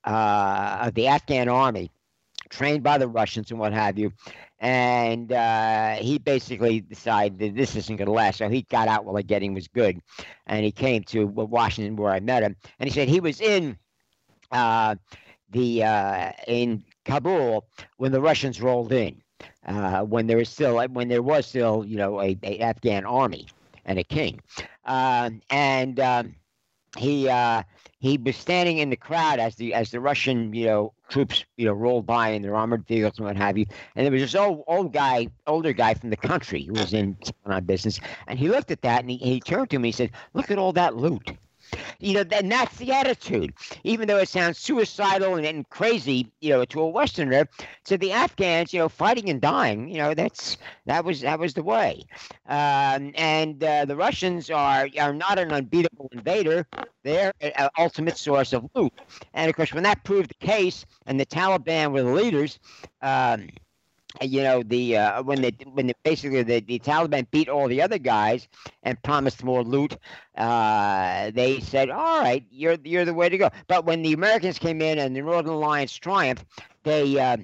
[0.03, 1.91] uh, of the Afghan army
[2.49, 4.13] trained by the Russians and what have you.
[4.63, 8.37] And uh, he basically decided that this isn't going to last.
[8.37, 9.99] So he got out while the getting was good.
[10.47, 12.55] And he came to Washington where I met him.
[12.79, 13.77] And he said he was in
[14.53, 14.95] uh,
[15.49, 19.21] the uh, in Kabul when the Russians rolled in.
[19.65, 23.47] Uh, when there was still when there was still you know a, a Afghan army
[23.85, 24.39] and a king,
[24.85, 26.35] uh, and um,
[26.97, 27.63] he uh,
[27.99, 31.65] he was standing in the crowd as the as the Russian you know troops you
[31.65, 34.35] know rolled by in their armored vehicles and what have you, and there was this
[34.35, 38.49] old old guy, older guy from the country who was in on business, and he
[38.49, 40.73] looked at that and he, he turned to me and he said, "Look at all
[40.73, 41.31] that loot."
[41.99, 43.53] You know, and that's the attitude.
[43.83, 47.47] Even though it sounds suicidal and, and crazy, you know, to a Westerner,
[47.85, 51.53] to the Afghans, you know, fighting and dying, you know, that's that was that was
[51.53, 52.05] the way.
[52.47, 56.67] Um, and uh, the Russians are are not an unbeatable invader;
[57.03, 58.93] they're an ultimate source of loot.
[59.33, 62.59] And of course, when that proved the case, and the Taliban were the leaders.
[63.01, 63.49] Um,
[64.21, 67.81] you know the uh, when they when they, basically the, the Taliban beat all the
[67.81, 68.47] other guys
[68.83, 69.97] and promised more loot,
[70.37, 74.59] uh, they said, "All right, you're you're the way to go." But when the Americans
[74.59, 76.45] came in and the Northern Alliance triumphed,
[76.83, 77.37] they uh,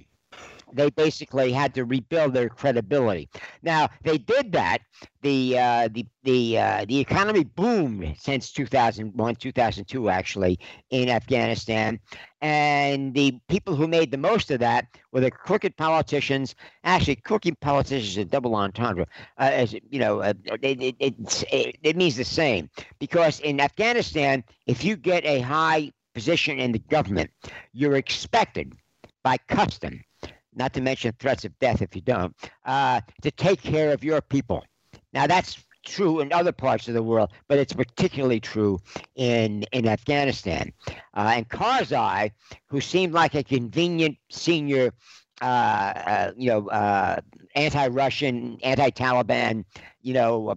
[0.74, 3.30] they basically had to rebuild their credibility.
[3.62, 4.80] Now they did that.
[5.22, 12.00] The uh, the the uh, the economy boomed since 2001, 2002, actually in Afghanistan,
[12.42, 16.56] and the people who made the most of that were the crooked politicians.
[16.84, 19.06] Actually, crooked politicians is a double entendre.
[19.38, 24.84] Uh, as you know, it, it, it, it means the same because in Afghanistan, if
[24.84, 27.30] you get a high position in the government,
[27.74, 28.74] you're expected
[29.24, 30.04] by custom
[30.56, 32.36] not to mention threats of death if you don't,
[32.66, 34.66] uh, to take care of your people.
[35.14, 38.80] Now, that's true in other parts of the world, but it's particularly true
[39.16, 40.72] in, in Afghanistan.
[41.16, 42.32] Uh, and Karzai,
[42.68, 44.92] who seemed like a convenient senior
[45.42, 47.20] uh, uh, you know, uh,
[47.56, 49.66] anti-Russian, anti-Taliban,
[50.02, 50.56] you know,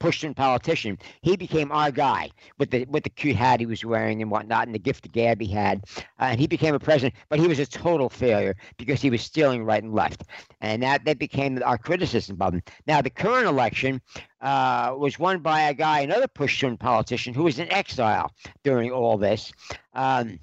[0.00, 0.98] Pushtun politician.
[1.22, 4.66] He became our guy with the with the cute hat he was wearing and whatnot,
[4.66, 7.14] and the gift of gab he had, uh, and he became a president.
[7.28, 10.24] But he was a total failure because he was stealing right and left,
[10.60, 12.62] and that that became our criticism of him.
[12.86, 14.02] Now, the current election
[14.40, 19.16] uh, was won by a guy, another Pushtun politician, who was in exile during all
[19.16, 19.52] this.
[19.94, 20.38] Um,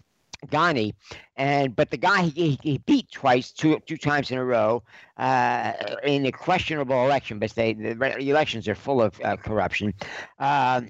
[0.48, 0.94] Ghani,
[1.36, 4.84] and but the guy he, he beat twice, two two times in a row,
[5.18, 5.74] uh,
[6.04, 7.40] in a questionable election.
[7.40, 9.94] But they, the elections are full of uh, corruption.
[10.40, 10.90] Um,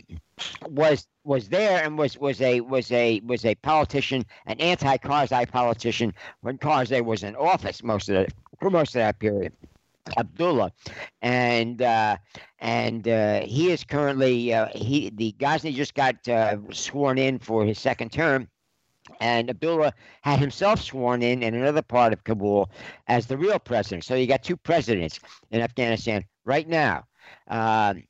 [0.70, 6.14] was was there and was was a was a was a politician, an anti-Karzai politician
[6.42, 9.54] when Karzai was in office most of the for most of that period.
[10.18, 10.72] Abdullah,
[11.22, 12.18] and uh,
[12.60, 17.66] and uh, he is currently uh, he the Ghani just got uh, sworn in for
[17.66, 18.48] his second term
[19.20, 22.70] and Abdullah had himself sworn in in another part of Kabul
[23.08, 24.04] as the real president.
[24.04, 25.20] So you got two presidents
[25.52, 27.06] in Afghanistan right now,
[27.48, 28.04] um,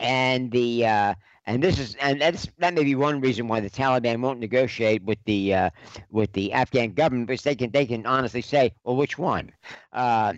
[0.00, 1.14] and the uh,
[1.46, 5.02] and this is and that's that may be one reason why the Taliban won't negotiate
[5.04, 5.70] with the uh,
[6.10, 9.52] with the Afghan government because they can they can honestly say, well, which one?
[9.92, 10.34] Uh,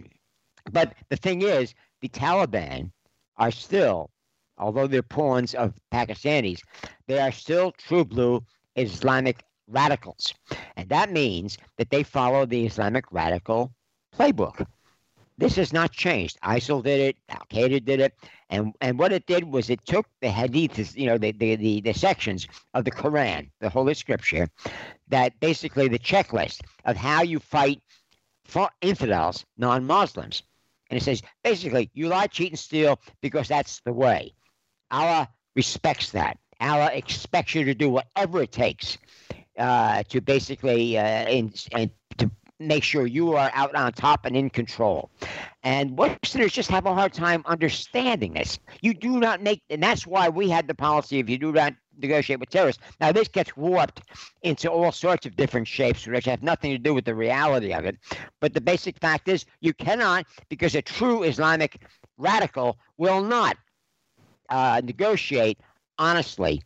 [0.70, 2.90] but the thing is, the Taliban
[3.36, 4.10] are still,
[4.58, 6.60] although they're pawns of Pakistanis,
[7.06, 8.44] they are still true blue
[8.76, 10.34] Islamic radicals.
[10.76, 13.72] And that means that they follow the Islamic radical
[14.16, 14.66] playbook.
[15.36, 16.36] This has not changed.
[16.42, 18.12] ISIL did it, Al Qaeda did it,
[18.50, 21.80] and and what it did was it took the hadiths, you know, the, the, the,
[21.80, 24.48] the sections of the Quran, the Holy Scripture,
[25.06, 27.80] that basically the checklist of how you fight
[28.44, 30.42] for infidels, non-Muslims,
[30.90, 34.32] and it says basically you lie, cheat, and steal because that's the way.
[34.90, 36.36] Allah respects that.
[36.60, 38.98] Allah expects you to do whatever it takes
[39.58, 44.50] uh, to basically uh, and, to make sure you are out on top and in
[44.50, 45.10] control.
[45.62, 48.58] And Westerners just have a hard time understanding this.
[48.80, 51.74] You do not make, and that's why we had the policy if you do not
[52.00, 52.82] negotiate with terrorists.
[53.00, 54.02] Now, this gets warped
[54.42, 57.84] into all sorts of different shapes, which have nothing to do with the reality of
[57.84, 57.96] it.
[58.40, 61.82] But the basic fact is you cannot, because a true Islamic
[62.16, 63.56] radical will not
[64.48, 65.58] uh, negotiate
[65.98, 66.62] honestly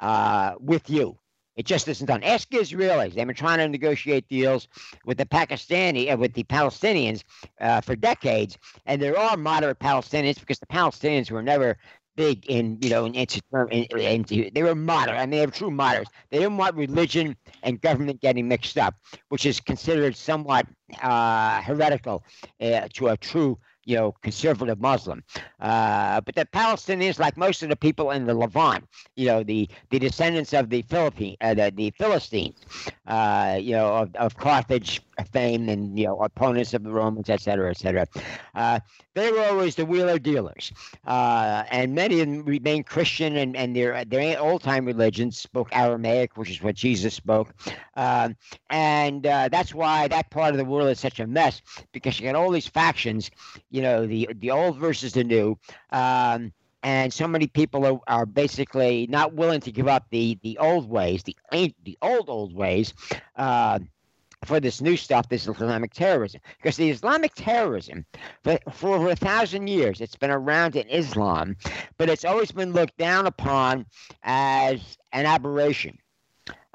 [0.00, 1.16] uh, with you.
[1.56, 2.22] It just isn't done.
[2.22, 3.14] Ask Israelis.
[3.14, 4.68] They've been trying to negotiate deals
[5.04, 7.22] with the Pakistani, uh, with the Palestinians
[7.60, 11.78] uh, for decades, and there are moderate Palestinians because the Palestinians were never
[12.16, 13.28] big in you know in, in,
[13.70, 15.18] in, in, they were moderate.
[15.18, 16.10] I mean, they were true moderates.
[16.30, 18.94] They didn't want religion and government getting mixed up,
[19.28, 20.66] which is considered somewhat
[21.02, 22.24] uh, heretical
[22.60, 25.22] uh, to a true you know, conservative Muslim.
[25.60, 29.68] Uh, but the Palestinians, like most of the people in the Levant, you know, the,
[29.90, 32.58] the descendants of the Philippine, uh, the, the Philistines,
[33.06, 37.40] uh, you know, of, of, Carthage fame and, you know, opponents of the Romans, et
[37.40, 38.06] cetera, et cetera.
[38.54, 38.80] Uh,
[39.14, 40.72] they were always the wheeler dealers.
[41.06, 45.68] Uh, and many of them remained Christian and, and their, their old time religions spoke
[45.72, 47.54] Aramaic, which is what Jesus spoke.
[47.94, 48.36] Um,
[48.70, 52.26] and uh, that's why that part of the world is such a mess because you
[52.26, 53.30] got all these factions,
[53.70, 55.58] you know, the, the old versus the new.
[55.90, 56.52] Um,
[56.82, 60.88] and so many people are, are basically not willing to give up the the old
[60.88, 62.94] ways, the the old old ways,
[63.34, 63.80] uh,
[64.44, 66.40] for this new stuff, this Islamic terrorism.
[66.58, 68.04] Because the Islamic terrorism,
[68.44, 71.56] for, for over a thousand years, it's been around in Islam,
[71.98, 73.86] but it's always been looked down upon
[74.22, 75.98] as an aberration.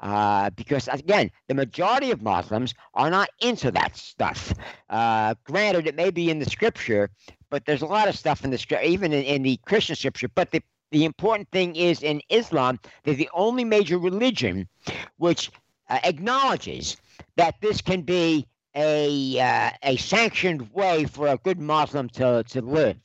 [0.00, 4.52] Uh, because again, the majority of Muslims are not into that stuff.
[4.90, 7.08] Uh, granted, it may be in the scripture,
[7.50, 10.28] but there's a lot of stuff in the scripture, even in, in the Christian scripture.
[10.34, 14.68] But the the important thing is in Islam, they're the only major religion
[15.16, 15.50] which
[15.92, 16.96] uh, acknowledges
[17.36, 22.62] that this can be a uh, a sanctioned way for a good Muslim to to
[22.62, 22.96] live,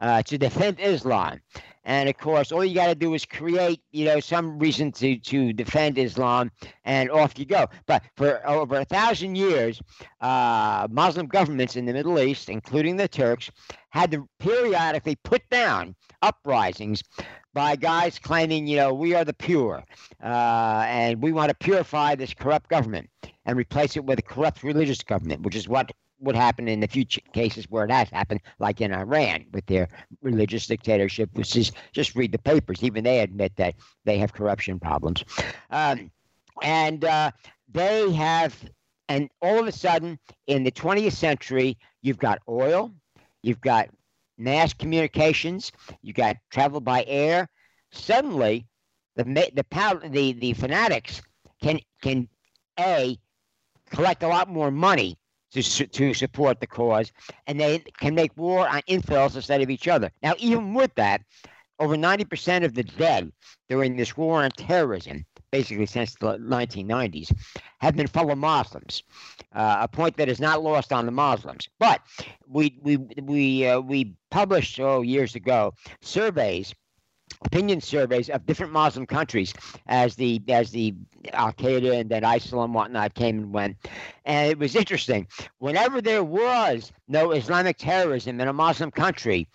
[0.00, 1.40] uh, to defend Islam.
[1.86, 5.16] And of course, all you got to do is create, you know, some reason to,
[5.18, 6.50] to defend Islam,
[6.84, 7.66] and off you go.
[7.86, 9.80] But for over a thousand years,
[10.20, 13.52] uh, Muslim governments in the Middle East, including the Turks,
[13.90, 17.04] had to periodically put down uprisings
[17.54, 19.82] by guys claiming, you know, we are the pure,
[20.22, 23.08] uh, and we want to purify this corrupt government
[23.46, 26.88] and replace it with a corrupt religious government, which is what would happen in the
[26.88, 29.88] future cases where it has happened, like in Iran with their
[30.22, 32.82] religious dictatorship, which is just read the papers.
[32.82, 33.74] Even they admit that
[34.04, 35.24] they have corruption problems.
[35.70, 36.10] Um,
[36.62, 37.32] and uh,
[37.70, 38.54] they have,
[39.08, 42.92] and all of a sudden in the 20th century, you've got oil,
[43.42, 43.88] you've got
[44.38, 47.48] mass communications, you've got travel by air.
[47.92, 48.66] Suddenly,
[49.16, 51.22] the the the the fanatics
[51.62, 52.28] can can
[52.78, 53.18] a
[53.90, 55.16] collect a lot more money
[55.62, 57.12] to, to support the cause,
[57.46, 60.10] and they can make war on infidels instead of each other.
[60.22, 61.22] Now, even with that,
[61.78, 63.32] over 90% of the dead
[63.68, 67.32] during this war on terrorism, basically since the 1990s,
[67.78, 69.02] have been fellow Muslims.
[69.54, 71.68] Uh, a point that is not lost on the Muslims.
[71.78, 72.00] But
[72.46, 76.74] we we we uh, we published oh years ago surveys
[77.44, 79.54] opinion surveys of different Muslim countries
[79.86, 80.94] as the as the
[81.32, 83.76] Al Qaeda and then ISIL and whatnot came and went,
[84.24, 85.26] and it was interesting.
[85.58, 89.48] Whenever there was no Islamic terrorism in a Muslim country,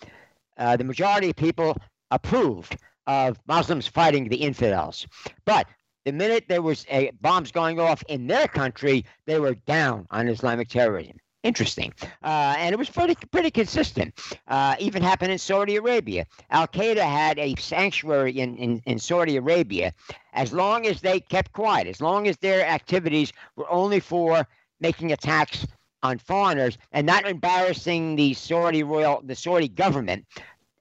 [0.58, 1.76] uh, the majority of people
[2.10, 5.06] approved of Muslims fighting the infidels.
[5.44, 5.66] But
[6.04, 10.28] the minute there was a, bombs going off in their country, they were down on
[10.28, 11.92] Islamic terrorism interesting.
[12.22, 14.14] Uh, and it was pretty pretty consistent.
[14.48, 16.26] Uh, even happened in Saudi Arabia.
[16.50, 19.92] Al Qaeda had a sanctuary in, in, in Saudi Arabia
[20.32, 24.46] as long as they kept quiet, as long as their activities were only for
[24.80, 25.66] making attacks
[26.02, 30.26] on foreigners and not embarrassing the Saudi royal the Saudi government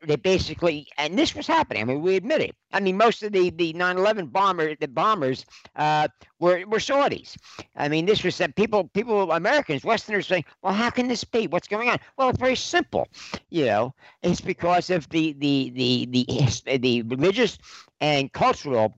[0.04, 1.82] they basically, and this was happening.
[1.82, 2.56] I mean, we admit it.
[2.72, 6.08] I mean, most of the the 9/11 bomber the bombers uh,
[6.40, 7.38] were were Saudis.
[7.76, 11.48] I mean, this was that people people Americans Westerners saying, well, how can this be?
[11.48, 12.00] What's going on?
[12.18, 13.08] Well, it's very simple.
[13.50, 17.58] You know, it's because of the the the the the religious
[18.00, 18.98] and cultural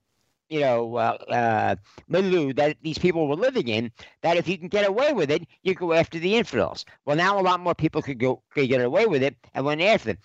[0.50, 1.76] you know, uh, uh,
[2.08, 5.42] milieu that these people were living in, that if you can get away with it,
[5.64, 6.86] you go after the infidels.
[7.06, 9.82] Well, now a lot more people could go could get away with it and went
[9.82, 10.18] after them.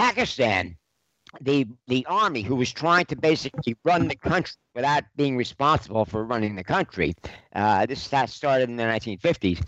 [0.00, 0.78] Pakistan,
[1.42, 6.24] the the army who was trying to basically run the country without being responsible for
[6.24, 7.12] running the country.
[7.54, 9.62] Uh, this started in the 1950s.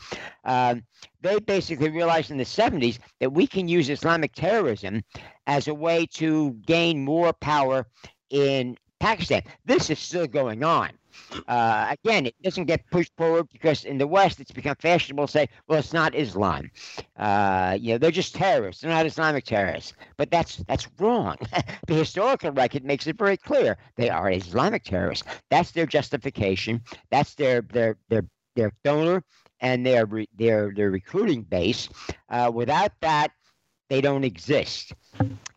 [0.44, 0.84] Um,
[1.20, 5.02] they basically realized in the 70s that we can use Islamic terrorism
[5.46, 7.86] as a way to gain more power
[8.30, 9.42] in Pakistan.
[9.66, 10.92] This is still going on.
[11.48, 15.32] Uh, again, it doesn't get pushed forward because in the West it's become fashionable to
[15.32, 16.70] say, well, it's not Islam.
[17.16, 18.82] Uh, you know, they're just terrorists.
[18.82, 19.94] They're not Islamic terrorists.
[20.16, 21.36] But that's that's wrong.
[21.86, 25.26] the historical record makes it very clear they are Islamic terrorists.
[25.50, 26.82] That's their justification.
[27.10, 28.24] That's their their their
[28.56, 29.24] their donor
[29.60, 31.88] and their their their recruiting base.
[32.28, 33.32] Uh, without that,
[33.92, 34.94] they don't exist.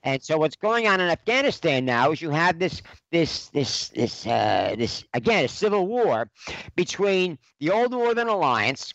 [0.03, 4.27] And so what's going on in Afghanistan now is you have this this this this
[4.27, 6.29] uh, this again a civil war
[6.75, 8.93] between the old Northern Alliance,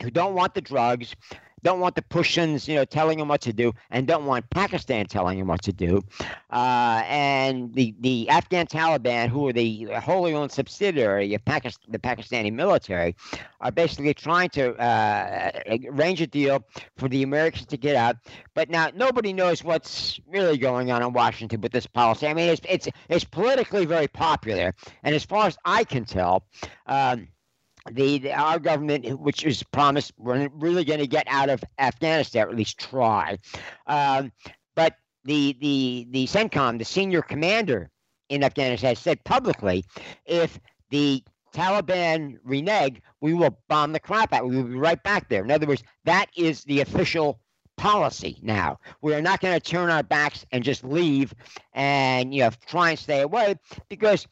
[0.00, 1.14] who don't want the drugs,
[1.62, 5.06] don't want the Pashtuns, you know, telling them what to do, and don't want Pakistan
[5.06, 6.02] telling them what to do.
[6.50, 11.98] Uh, and the, the Afghan Taliban, who are the wholly owned subsidiary of Pakistan, the
[11.98, 13.14] Pakistani military,
[13.60, 15.50] are basically trying to uh,
[15.88, 16.64] arrange a deal
[16.96, 18.16] for the Americans to get out.
[18.54, 22.26] But now nobody knows what's really going on in Washington with this policy.
[22.26, 26.44] I mean, it's it's it's politically very popular, and as far as I can tell.
[26.86, 27.28] Um,
[27.90, 32.46] the, the, our government, which is promised, we're really going to get out of Afghanistan,
[32.46, 33.38] or at least try.
[33.86, 34.32] Um,
[34.74, 37.90] but the the the CENTCOM, the senior commander
[38.28, 39.84] in Afghanistan, said publicly,
[40.26, 40.58] if
[40.90, 41.22] the
[41.52, 44.48] Taliban renege, we will bomb the crap out.
[44.48, 45.44] We will be right back there.
[45.44, 47.38] In other words, that is the official
[47.76, 48.78] policy now.
[49.00, 51.34] We are not going to turn our backs and just leave
[51.72, 53.56] and you know try and stay away
[53.88, 54.26] because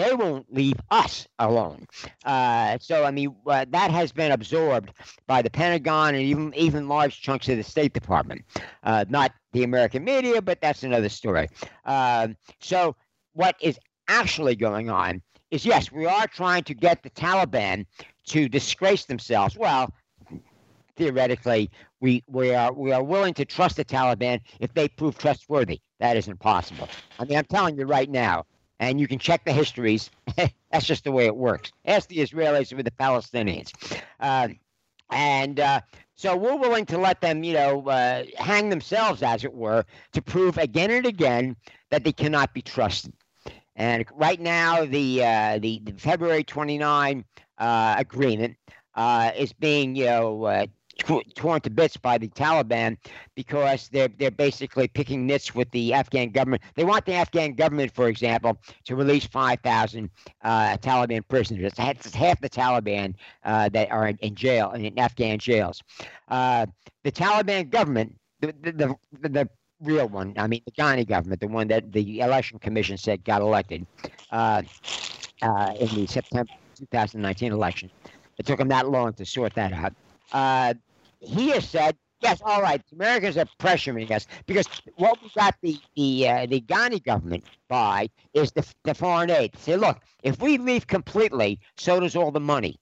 [0.00, 1.86] they won't leave us alone.
[2.24, 4.92] Uh, so, I mean, uh, that has been absorbed
[5.26, 8.42] by the Pentagon and even even large chunks of the State Department.
[8.82, 11.48] Uh, not the American media, but that's another story.
[11.84, 12.28] Uh,
[12.60, 12.96] so,
[13.34, 13.78] what is
[14.08, 15.20] actually going on
[15.50, 17.84] is yes, we are trying to get the Taliban
[18.28, 19.56] to disgrace themselves.
[19.56, 19.92] Well,
[20.96, 21.70] theoretically,
[22.00, 25.80] we, we are we are willing to trust the Taliban if they prove trustworthy.
[25.98, 26.88] That isn't possible.
[27.18, 28.46] I mean, I'm telling you right now,
[28.80, 30.10] and you can check the histories.
[30.36, 31.70] That's just the way it works.
[31.84, 33.72] Ask the Israelis with the Palestinians.
[34.18, 34.48] Uh,
[35.10, 35.82] and uh,
[36.16, 40.22] so we're willing to let them, you know, uh, hang themselves, as it were, to
[40.22, 41.56] prove again and again
[41.90, 43.12] that they cannot be trusted.
[43.76, 47.24] And right now, the uh, the, the, February 29
[47.58, 48.56] uh, agreement
[48.94, 50.66] uh, is being, you know,
[51.00, 52.96] torn to bits by the Taliban
[53.34, 56.62] because they're they're basically picking nits with the Afghan government.
[56.74, 60.10] They want the Afghan government, for example, to release 5,000
[60.42, 61.72] uh, Taliban prisoners.
[61.76, 65.82] It's half the Taliban uh, that are in, in, jail in Afghan jails.
[66.28, 66.66] Uh,
[67.02, 69.48] the Taliban government, the the, the, the
[69.80, 73.40] real one, I mean the Ghani government, the one that the election commission said got
[73.40, 73.86] elected
[74.30, 74.62] uh,
[75.42, 77.90] uh, in the September 2019 election.
[78.38, 79.92] It took them that long to sort that out.
[80.32, 80.74] Uh,
[81.20, 84.66] he has said, yes, all right, the Americans are pressuring us because
[84.96, 89.56] what we got the the uh, the Ghani government by is the, the foreign aid.
[89.58, 92.78] Say, look, if we leave completely, so does all the money.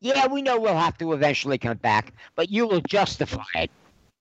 [0.00, 3.70] Yeah, we know we'll have to eventually come back, but you will justify it.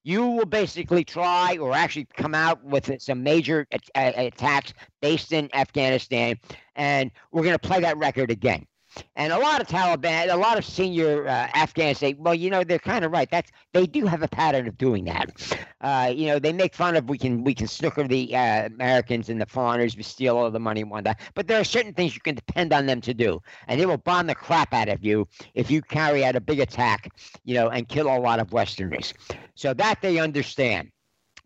[0.03, 6.39] You will basically try or actually come out with some major attacks based in Afghanistan,
[6.75, 8.65] and we're going to play that record again.
[9.15, 12.63] And a lot of Taliban, a lot of senior uh, Afghans say, well, you know,
[12.63, 13.29] they're kind of right.
[13.29, 15.31] That's they do have a pattern of doing that.
[15.81, 19.29] Uh, you know, they make fun of we can we can snooker the uh, Americans
[19.29, 21.19] and the foreigners, we steal all the money and whatnot.
[21.33, 23.97] But there are certain things you can depend on them to do, and they will
[23.97, 27.09] bomb the crap out of you if you carry out a big attack,
[27.43, 29.13] you know, and kill a lot of Westerners.
[29.55, 30.91] So that they understand.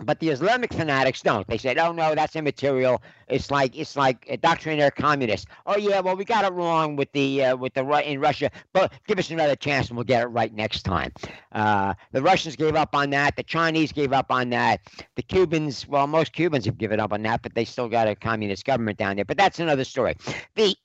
[0.02, 1.45] But the Islamic fanatics don't.
[1.47, 3.02] They said, "Oh no, that's immaterial.
[3.28, 7.12] It's like it's like a doctrinaire communist." Oh yeah, well we got it wrong with
[7.12, 10.28] the uh, with the in Russia, but give us another chance and we'll get it
[10.28, 11.12] right next time.
[11.52, 13.36] Uh, the Russians gave up on that.
[13.36, 14.80] The Chinese gave up on that.
[15.16, 18.16] The Cubans, well, most Cubans have given up on that, but they still got a
[18.16, 19.26] communist government down there.
[19.26, 20.16] But that's another story.
[20.56, 20.76] The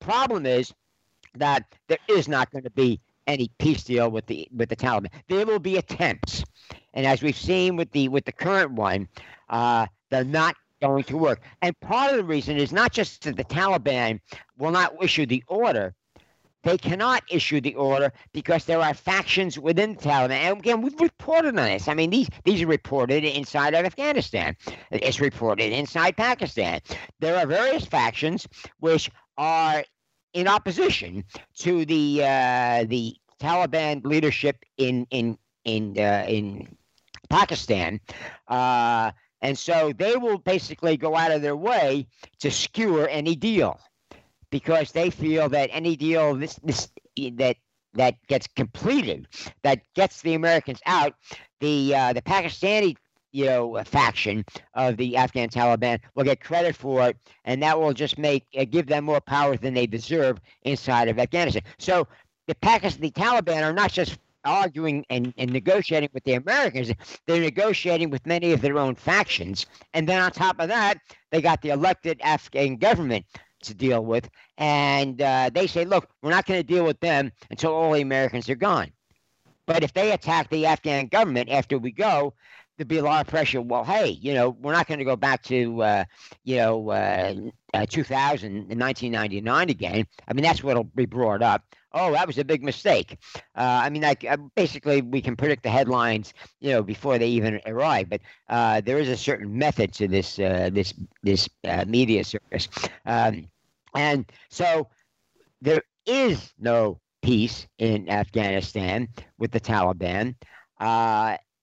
[0.00, 0.72] problem is
[1.36, 5.10] that there is not going to be any peace deal with the with the Taliban.
[5.28, 6.44] There will be attempts,
[6.94, 9.08] and as we've seen with the with the current one,
[9.50, 11.40] uh, they're not going to work.
[11.60, 14.20] And part of the reason is not just that the Taliban
[14.58, 15.94] will not issue the order.
[16.62, 20.30] They cannot issue the order because there are factions within the Taliban.
[20.30, 21.88] And again, we've reported on this.
[21.88, 24.56] I mean, these these are reported inside of Afghanistan.
[24.90, 26.80] It's reported inside Pakistan.
[27.20, 28.46] There are various factions
[28.78, 29.84] which are
[30.32, 31.24] in opposition
[31.58, 36.76] to the uh, the Taliban leadership in in in uh, in
[37.28, 38.00] Pakistan.
[38.48, 39.12] Uh,
[39.42, 42.06] and so they will basically go out of their way
[42.40, 43.78] to skewer any deal
[44.50, 46.88] because they feel that any deal this, this
[47.34, 47.56] that
[47.94, 49.28] that gets completed
[49.62, 51.14] that gets the Americans out,
[51.60, 52.96] the uh, the Pakistani
[53.34, 54.44] you know, faction
[54.74, 58.64] of the Afghan Taliban will get credit for it, and that will just make uh,
[58.64, 61.64] give them more power than they deserve inside of Afghanistan.
[61.78, 62.06] So
[62.46, 66.92] the Pakistan, the Taliban are not just arguing and, and negotiating with the Americans,
[67.26, 70.98] they're negotiating with many of their own factions, and then on top of that,
[71.30, 73.24] they got the elected Afghan government
[73.62, 74.28] to deal with,
[74.58, 78.02] and uh, they say, look, we're not going to deal with them until all the
[78.02, 78.90] Americans are gone.
[79.66, 82.34] But if they attack the Afghan government after we go,
[82.76, 83.60] there'd be a lot of pressure.
[83.60, 86.04] Well, hey, you know, we're not going to go back to, uh,
[86.44, 87.34] you know, uh,
[87.72, 90.06] uh, 2000 and 1999 again.
[90.26, 91.62] I mean, that's what'll be brought up.
[91.92, 93.18] Oh, that was a big mistake.
[93.56, 97.28] Uh, I mean, like uh, basically, we can predict the headlines, you know, before they
[97.28, 98.10] even arrive.
[98.10, 101.48] But uh, there is a certain method to this uh, this this
[101.86, 102.68] media service,
[103.06, 103.46] um,
[103.94, 104.88] and so
[105.60, 109.08] there is no peace in Afghanistan
[109.38, 110.34] with the Taliban.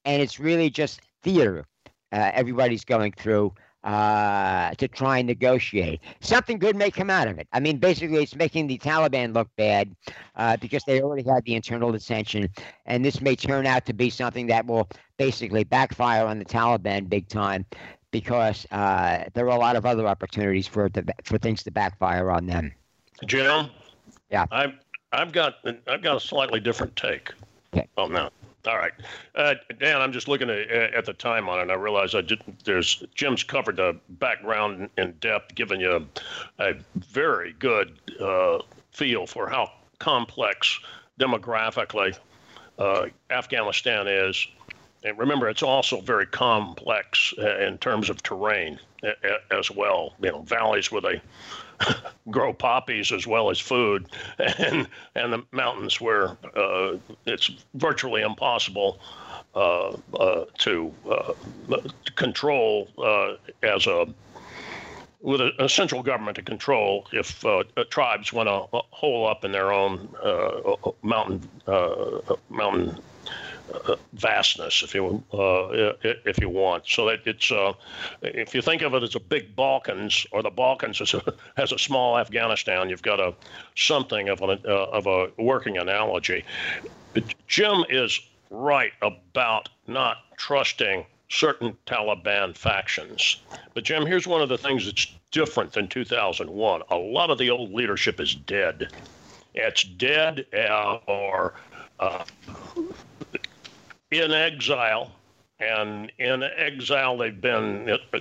[0.06, 1.66] And it's really just theater
[2.12, 6.02] uh, everybody's going through uh, to try and negotiate.
[6.20, 7.48] Something good may come out of it.
[7.52, 9.96] I mean, basically, it's making the Taliban look bad
[10.36, 12.50] uh, because they already had the internal dissension,
[12.86, 14.88] and this may turn out to be something that will
[15.18, 17.66] basically backfire on the Taliban big time
[18.12, 22.30] because uh, there are a lot of other opportunities for to, for things to backfire
[22.30, 22.72] on them.
[23.26, 23.70] Jim,
[24.30, 24.74] yeah, I've
[25.12, 25.56] I've got
[25.88, 27.32] I've got a slightly different take
[27.74, 27.88] okay.
[27.98, 28.34] on that.
[28.68, 28.92] All right,
[29.36, 30.02] uh, Dan.
[30.02, 31.64] I'm just looking at, at, the time on it.
[31.64, 32.64] and I realize I didn't.
[32.64, 36.08] There's Jim's covered the background in depth, giving you
[36.60, 38.60] a, a very good uh,
[38.92, 40.80] feel for how complex
[41.20, 42.16] demographically
[42.78, 44.48] uh, Afghanistan is.
[45.04, 48.80] And remember, it's also very complex uh, in terms of terrain
[49.50, 50.14] as well.
[50.22, 51.20] You know, valleys with a
[52.30, 54.08] grow poppies as well as food,
[54.40, 59.00] and and the mountains where uh, it's virtually impossible
[59.54, 61.34] uh, uh, to, uh,
[62.16, 64.08] control uh, as a
[65.20, 69.52] with a, a, central government to control if uh, tribes want to hole up in
[69.52, 70.08] their own
[71.04, 71.48] mountain
[72.50, 72.98] mountain
[74.14, 75.94] vastness, if you uh,
[76.26, 76.88] if you want.
[76.88, 77.74] So that it's uh,
[78.22, 81.72] if you think of it as a big Balkans or the Balkans as a as
[81.72, 83.34] a small Afghanistan, you've got a
[83.76, 86.44] something of an uh, of a working analogy.
[87.48, 88.20] Jim is
[88.50, 93.42] right about not trusting certain Taliban factions.
[93.74, 96.82] But Jim, here's one of the things that's different than 2001.
[96.90, 98.90] A lot of the old leadership is dead.
[99.54, 100.46] It's dead
[101.08, 101.54] or
[102.00, 102.24] uh,
[104.12, 105.12] in exile,
[105.60, 108.20] and in exile they've been uh,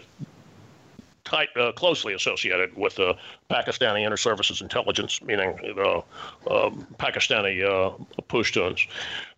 [1.24, 3.16] tight, uh, closely associated with the
[3.50, 6.02] Pakistani Inter-Services Intelligence, meaning the
[6.48, 7.96] uh, Pakistani uh,
[8.28, 8.88] Pashtuns.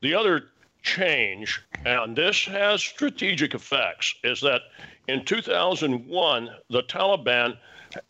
[0.01, 0.45] The other
[0.83, 4.63] change, and this has strategic effects, is that
[5.09, 7.57] in 2001 the Taliban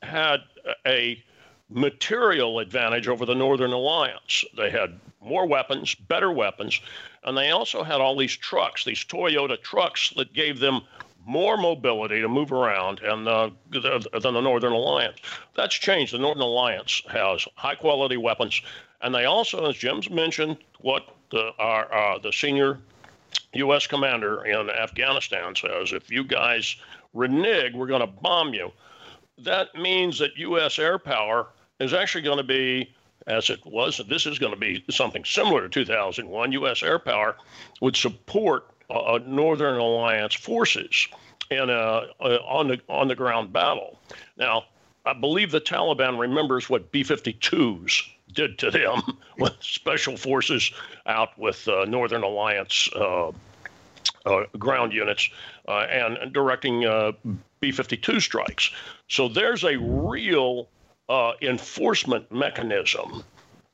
[0.03, 0.41] had
[0.87, 1.23] a
[1.69, 4.45] material advantage over the Northern Alliance.
[4.57, 6.81] They had more weapons, better weapons,
[7.25, 10.83] and they also had all these trucks, these Toyota trucks that gave them
[11.25, 15.19] more mobility to move around and uh, than the Northern Alliance.
[15.55, 16.13] That's changed.
[16.13, 18.61] The Northern Alliance has high quality weapons,
[19.01, 22.79] and they also, as Jim's mentioned, what the, our, uh, the senior
[23.55, 23.87] U.S.
[23.87, 26.77] commander in Afghanistan says: if you guys
[27.15, 28.73] renege, we're going to bomb you.
[29.39, 30.79] That means that U.S.
[30.79, 31.49] air power
[31.79, 32.95] is actually going to be
[33.27, 36.53] as it was, this is going to be something similar to 2001.
[36.53, 36.83] U.S.
[36.83, 37.37] air power
[37.81, 41.09] would support uh, Northern Alliance forces
[41.51, 43.99] in a, a, on the on the ground battle.
[44.37, 44.65] Now,
[45.05, 48.03] I believe the Taliban remembers what B-52s
[48.33, 49.03] did to them
[49.39, 50.71] with special forces
[51.07, 53.33] out with uh, Northern Alliance uh,
[54.25, 55.29] uh, ground units
[55.69, 57.13] uh, and, and, directing uh,
[57.61, 58.71] B-52 strikes.
[59.09, 60.69] So there's a real
[61.13, 63.23] uh, enforcement mechanism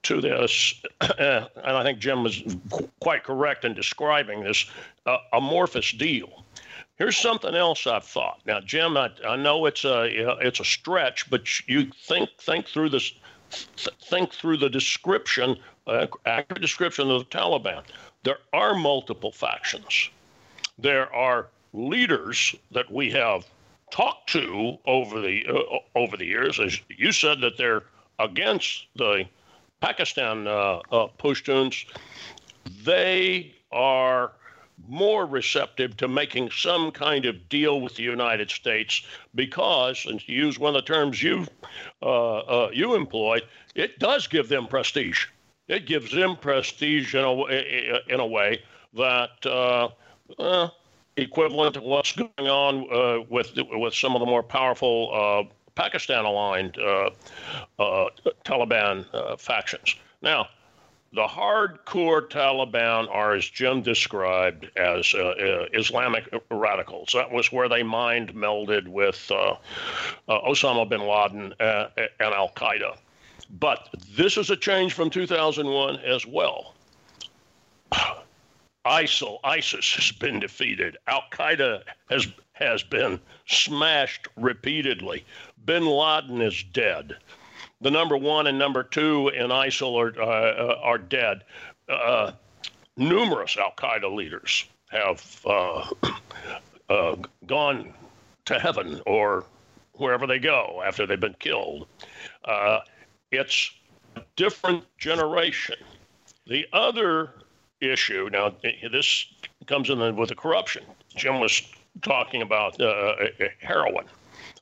[0.03, 0.75] to this,
[1.19, 2.43] and I think Jim was
[3.01, 4.69] quite correct in describing this
[5.07, 6.45] uh, amorphous deal.
[6.97, 8.41] Here's something else I've thought.
[8.45, 10.03] Now, Jim, I, I know it's a
[10.45, 13.13] it's a stretch, but you think think through this,
[14.01, 17.85] think through the description, uh, accurate description of the Taliban.
[18.25, 20.11] There are multiple factions.
[20.77, 23.47] There are leaders that we have
[23.91, 27.85] talked to over the uh, over the years, as you said that they're
[28.19, 29.25] against the
[29.81, 31.09] Pakistan uh, uh,
[32.85, 34.33] they are
[34.87, 39.03] more receptive to making some kind of deal with the United States
[39.35, 41.47] because, and to use one of the terms you
[42.03, 43.43] uh, uh, you employed,
[43.75, 45.27] it does give them prestige.
[45.67, 47.35] It gives them prestige in a
[48.09, 48.63] in a way
[48.95, 49.89] that uh,
[50.39, 50.69] uh
[51.19, 56.79] equivalent to what's going on uh, with with some of the more powerful uh, Pakistan-aligned
[56.79, 57.11] uh,
[57.79, 58.07] uh
[58.45, 59.95] Taliban uh, factions.
[60.23, 60.49] Now,
[61.13, 67.11] the hardcore Taliban are, as Jim described, as uh, Islamic radicals.
[67.15, 69.31] That was where they mind melded with
[70.29, 72.97] Osama bin Laden and Al Qaeda.
[73.59, 76.75] But this is a change from 2001 as well.
[78.89, 80.97] ISIL, ISIS has been defeated.
[81.07, 85.25] Al Qaeda has has been smashed repeatedly.
[85.65, 87.17] Bin Laden is dead.
[87.81, 91.45] The number one and number two in ISIL are uh, are dead.
[91.89, 92.33] Uh,
[92.97, 95.89] numerous Al Qaeda leaders have uh,
[96.89, 97.17] uh,
[97.47, 97.93] gone
[98.47, 99.45] to heaven or
[99.93, 101.87] wherever they go after they've been killed.
[102.45, 102.81] Uh,
[103.31, 103.71] it's
[104.17, 105.77] a different generation.
[106.47, 107.35] The other
[107.81, 108.55] issue now,
[108.91, 109.27] this
[109.67, 110.85] comes in with the corruption.
[111.15, 111.63] Jim was
[112.03, 113.15] talking about uh,
[113.61, 114.07] heroin.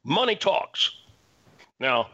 [0.04, 0.90] Money talks.
[1.80, 2.08] Now,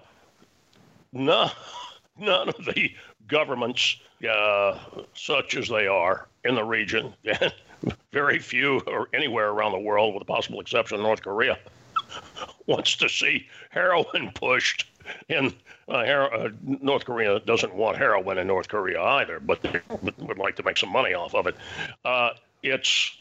[1.12, 1.50] none,
[2.18, 2.92] none of the
[3.26, 3.96] governments,
[4.28, 4.78] uh,
[5.14, 7.14] such as they are in the region,
[8.12, 11.58] very few or anywhere around the world, with the possible exception of North Korea,
[12.66, 14.86] wants to see heroin pushed
[15.28, 15.52] in
[15.88, 19.80] uh, her- uh, North Korea doesn't want heroin in North Korea either, but they
[20.18, 21.56] would like to make some money off of it.
[22.04, 22.30] Uh,
[22.62, 23.16] it's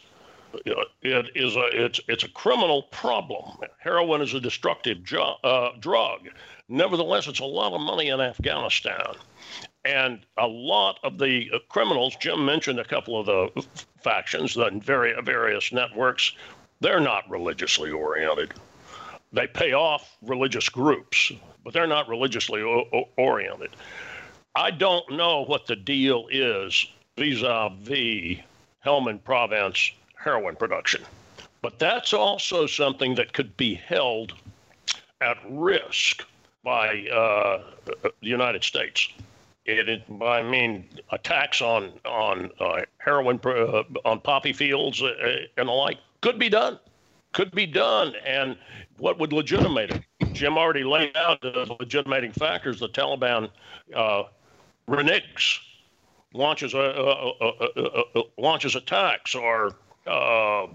[0.65, 3.57] it is a it's it's a criminal problem.
[3.79, 6.27] Heroin is a destructive jo- uh, drug.
[6.67, 9.13] Nevertheless, it's a lot of money in Afghanistan,
[9.85, 12.15] and a lot of the uh, criminals.
[12.17, 13.65] Jim mentioned a couple of the
[14.03, 16.33] factions, the very various networks.
[16.81, 18.53] They're not religiously oriented.
[19.33, 21.31] They pay off religious groups,
[21.63, 23.71] but they're not religiously o- oriented.
[24.55, 26.85] I don't know what the deal is
[27.17, 28.39] vis-a-vis
[28.85, 31.01] Helmand Province heroin production.
[31.61, 34.33] But that's also something that could be held
[35.21, 36.25] at risk
[36.63, 39.09] by uh, the United States.
[39.65, 45.13] It, it, I mean, attacks on on uh, heroin uh, on poppy fields uh,
[45.57, 46.79] and the like could be done,
[47.33, 48.13] could be done.
[48.25, 48.57] And
[48.97, 50.33] what would legitimate it?
[50.33, 52.79] Jim already laid out the legitimating factors.
[52.79, 53.49] The Taliban
[53.95, 54.23] uh,
[54.87, 55.59] reneges,
[56.33, 56.73] launches
[58.37, 59.75] launches attacks, or
[60.07, 60.67] uh,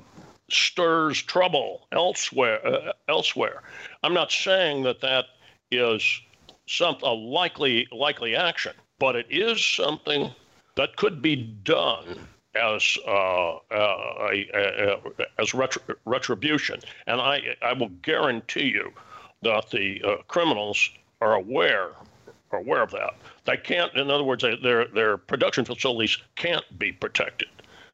[0.51, 2.65] stirs trouble elsewhere.
[2.67, 3.63] Uh, elsewhere,
[4.03, 5.27] I'm not saying that that
[5.71, 6.21] is
[6.69, 10.31] some a likely likely action, but it is something
[10.77, 12.27] that could be done
[12.57, 14.97] as uh, uh,
[15.39, 16.81] as retri- retribution.
[17.07, 18.93] And I I will guarantee you
[19.43, 20.91] that the uh, criminals
[21.21, 21.91] are aware
[22.53, 23.15] are aware of that.
[23.45, 27.49] They can't, in other words, they, their their production facilities can't be protected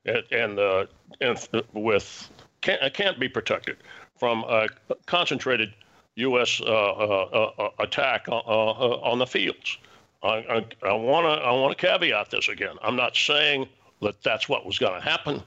[0.04, 0.86] and uh,
[1.20, 3.76] and with can't, can't be protected
[4.16, 4.68] from a
[5.06, 5.74] concentrated
[6.16, 6.60] U.S.
[6.60, 9.78] Uh, uh, uh, attack on the fields.
[10.22, 12.76] I want to I want to caveat this again.
[12.82, 13.68] I'm not saying
[14.02, 15.42] that that's what was going to happen,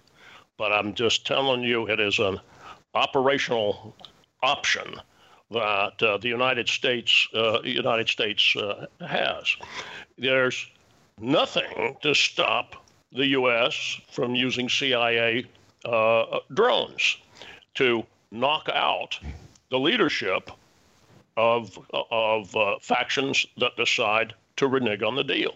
[0.58, 2.40] but I'm just telling you it is an
[2.94, 3.96] operational
[4.42, 5.00] option
[5.52, 9.56] that uh, the United States uh, United States uh, has.
[10.18, 10.68] There's
[11.20, 12.76] nothing to stop
[13.12, 14.00] the U.S.
[14.12, 15.46] from using CIA
[15.86, 17.18] uh, drones
[17.76, 19.20] to knock out
[19.70, 20.52] the leadership
[21.38, 21.78] of,
[22.12, 25.56] of uh, factions that decide to renege on the deal.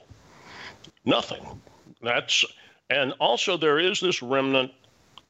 [1.05, 1.45] Nothing.
[2.01, 2.45] That's
[2.89, 4.71] and also there is this remnant.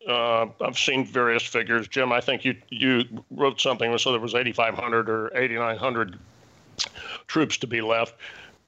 [0.08, 1.88] Uh, I've seen various figures.
[1.88, 6.18] Jim, I think you you wrote something so there was 8,500 or 8,900
[7.28, 8.16] troops to be left.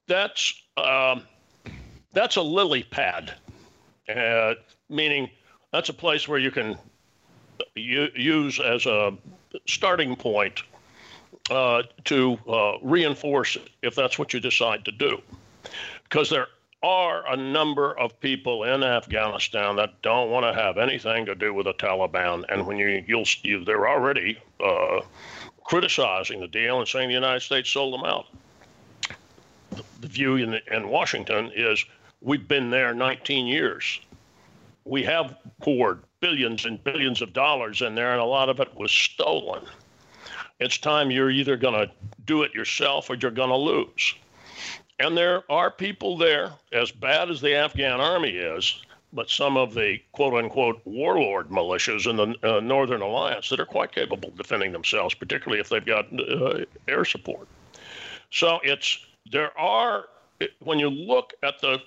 [0.08, 1.24] That's um,
[2.14, 3.34] that's a lily pad
[4.16, 4.56] uh,
[4.90, 5.30] meaning
[5.72, 6.78] that's a place where you can
[7.76, 9.16] u- use as a
[9.68, 10.64] starting point
[11.50, 15.22] uh, to uh, reinforce if that's what you decide to do.
[16.04, 16.48] Because there
[16.84, 21.54] are a number of people in Afghanistan that don't want to have anything to do
[21.54, 25.02] with the Taliban, and when you you'll you, they're already uh,
[25.64, 28.26] criticizing the deal and saying the United States sold them out.
[30.00, 31.86] The view in, in Washington is
[32.22, 34.00] We've been there 19 years.
[34.86, 38.76] We have poured billions and billions of dollars in there, and a lot of it
[38.76, 39.66] was stolen.
[40.60, 41.92] It's time you're either going to
[42.26, 44.14] do it yourself or you're going to lose.
[45.02, 49.74] And there are people there, as bad as the Afghan army is, but some of
[49.74, 54.38] the quote unquote warlord militias in the uh, Northern Alliance that are quite capable of
[54.38, 57.48] defending themselves, particularly if they've got uh, air support.
[58.30, 60.06] So it's there are
[60.60, 61.80] when you look at the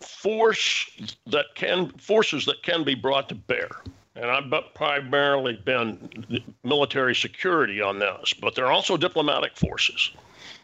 [0.00, 0.90] force
[1.26, 3.70] that can forces that can be brought to bear.
[4.14, 10.10] And I've primarily been military security on this, but there are also diplomatic forces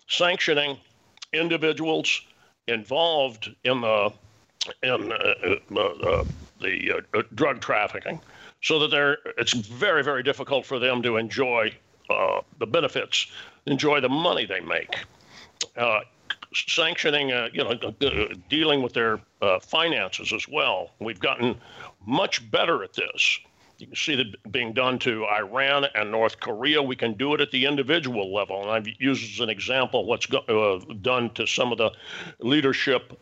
[0.06, 0.76] sanctioning
[1.34, 2.22] individuals
[2.66, 4.12] involved in the
[4.82, 5.34] in uh,
[5.74, 6.24] uh, uh,
[6.60, 8.20] the uh, drug trafficking,
[8.62, 11.72] so that they're it's very very difficult for them to enjoy
[12.10, 13.26] uh, the benefits,
[13.66, 14.96] enjoy the money they make.
[16.54, 17.74] Sanctioning, you know,
[18.48, 19.20] dealing with their
[19.60, 20.92] finances as well.
[21.00, 21.56] We've gotten
[22.06, 23.40] much better at this.
[23.78, 26.82] You can see that being done to Iran and North Korea.
[26.82, 28.62] We can do it at the individual level.
[28.62, 31.90] And I've used as an example what's go- uh, done to some of the
[32.38, 33.18] leadership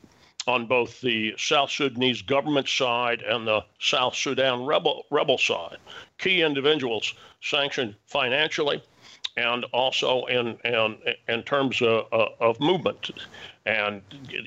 [0.47, 5.79] on both the South Sudanese government side and the South Sudan rebel, rebel side.
[6.19, 8.83] Key individuals sanctioned financially
[9.37, 10.99] and also in, in,
[11.29, 13.11] in terms of, of movement.
[13.65, 14.03] And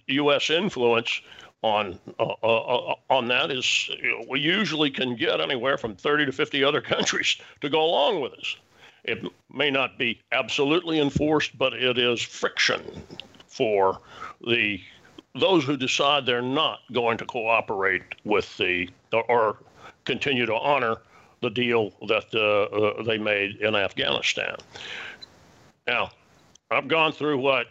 [0.08, 0.50] U.S.
[0.50, 1.22] influence
[1.66, 5.96] on uh, uh, uh, on that is you know, we usually can get anywhere from
[5.96, 8.58] 30 to 50 other countries to go along with us.
[9.04, 12.82] It may not be absolutely enforced, but it is friction
[13.48, 14.00] for
[14.46, 14.80] the
[15.34, 19.58] those who decide they're not going to cooperate with the or
[20.06, 20.98] continue to honor
[21.42, 24.56] the deal that uh, uh, they made in Afghanistan.
[25.88, 26.12] Now,
[26.72, 27.68] I've gone through what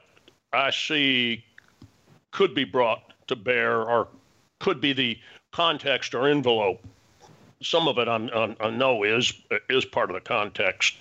[0.53, 1.45] I see
[2.33, 4.09] could be brought to bear or
[4.61, 5.19] could be the
[5.53, 6.81] context or envelope.
[7.63, 9.33] Some of it I, I, I know is
[9.71, 10.97] is part of the context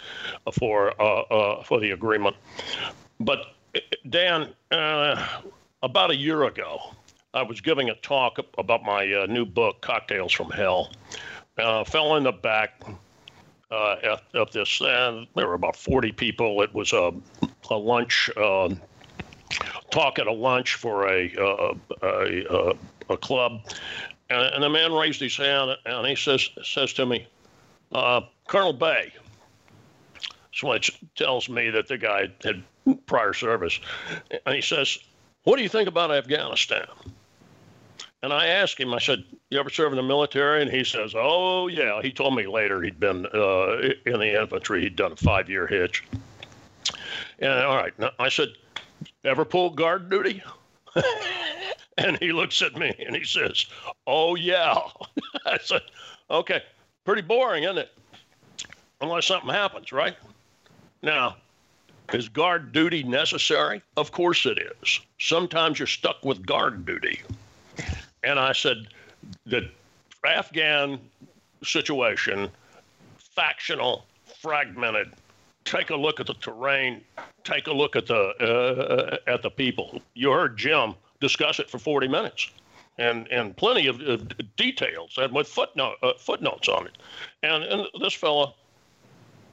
[0.57, 2.36] for uh, uh, for the agreement.
[3.19, 3.55] But
[4.09, 5.41] Dan, uh,
[5.82, 6.80] about a year ago,
[7.34, 10.91] I was giving a talk about my uh, new book, Cocktails from Hell.
[11.57, 12.84] Uh, fell in the back
[13.71, 16.61] uh, at, this, there were about 40 people.
[16.61, 17.11] It was a,
[17.69, 18.30] a lunch
[19.94, 22.74] talk at a lunch for a a, a,
[23.10, 23.62] a, club,
[24.30, 27.28] and, and, the man raised his hand and he says says to me,
[27.94, 29.14] uh, Colonel Bay.
[30.62, 32.64] Which tells me that the guy had
[33.08, 33.80] prior service,
[34.46, 35.00] and he says,
[35.46, 36.86] "What do you think about Afghanistan?"
[38.22, 40.62] And I asked him, I said, You ever serve in the military?
[40.62, 42.02] And he says, Oh, yeah.
[42.02, 45.68] He told me later he'd been uh, in the infantry, he'd done a five year
[45.68, 46.06] hitch.
[47.39, 48.50] And all right, I said,
[49.24, 50.43] Ever pull guard duty?
[51.97, 53.65] and he looks at me and he says,
[54.05, 54.80] Oh, yeah.
[55.45, 55.82] I said,
[56.30, 56.61] Okay,
[57.05, 57.91] pretty boring, isn't it?
[59.01, 60.15] Unless something happens, right?
[61.01, 61.38] Now,
[62.13, 63.82] is guard duty necessary?
[63.97, 64.99] Of course it is.
[65.19, 67.21] Sometimes you're stuck with guard duty.
[68.24, 68.88] And I said,
[69.45, 69.69] The
[70.26, 70.99] Afghan
[71.63, 72.49] situation,
[73.17, 74.05] factional,
[74.41, 75.11] fragmented,
[75.66, 77.01] take a look at the terrain,
[77.43, 80.01] take a look at the uh, at the people.
[80.14, 82.51] You heard Jim discuss it for 40 minutes,
[82.97, 86.97] and and plenty of, of details and with footnote uh, footnotes on it.
[87.41, 88.55] And and this fellow,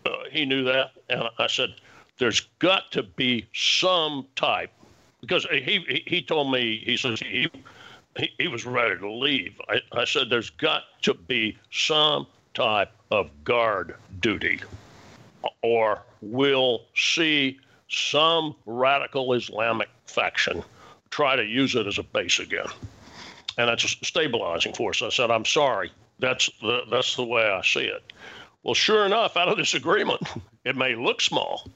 [0.06, 1.74] uh, he knew that, and I said,
[2.18, 4.70] "There's got to be some type."
[5.20, 7.46] Because he, he told me he says he,
[8.16, 9.60] he, he was ready to leave.
[9.68, 14.60] I, I said there's got to be some type of guard duty
[15.62, 20.62] or we'll see some radical Islamic faction
[21.10, 22.66] try to use it as a base again.
[23.58, 25.02] And that's a stabilizing force.
[25.02, 25.90] I said, I'm sorry.
[26.18, 28.12] That's the, that's the way I see it.
[28.62, 30.22] Well, sure enough, out of this agreement,
[30.64, 31.68] it may look small,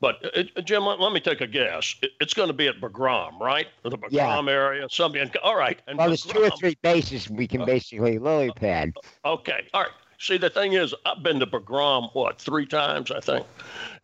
[0.00, 1.94] but it, uh, Jim, let, let, me take a guess.
[2.02, 3.66] It, it's going to be at Bagram, right?
[3.82, 4.52] The Bagram yeah.
[4.52, 5.30] area, something.
[5.42, 5.80] All right.
[5.86, 8.92] And well, Bagram, there's two or three bases we can uh, basically lily pad.
[9.24, 9.66] Okay.
[9.72, 9.90] All right.
[10.18, 13.46] See, the thing is, I've been to Bagram, what, three times, I think?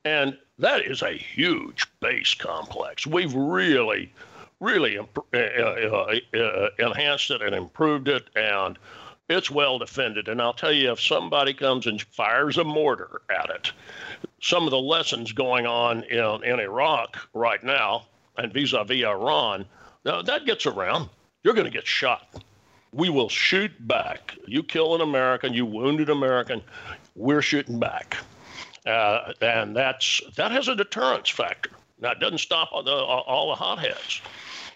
[0.04, 3.06] And that is a huge base complex.
[3.06, 4.12] We've really,
[4.60, 8.78] really uh, uh, uh, enhanced it and improved it, and
[9.28, 10.28] it's well defended.
[10.28, 13.72] And I'll tell you, if somebody comes and fires a mortar at it,
[14.40, 18.06] some of the lessons going on in, in Iraq right now
[18.36, 19.64] and vis a vis Iran,
[20.04, 21.08] now that gets around.
[21.42, 22.42] You're going to get shot
[22.92, 24.36] we will shoot back.
[24.46, 26.62] You kill an American, you wound an American,
[27.14, 28.16] we're shooting back.
[28.86, 31.70] Uh, and that's that has a deterrence factor.
[32.00, 34.22] Now, it doesn't stop all the, all the hotheads,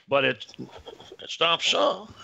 [0.09, 2.15] but it, it stops some,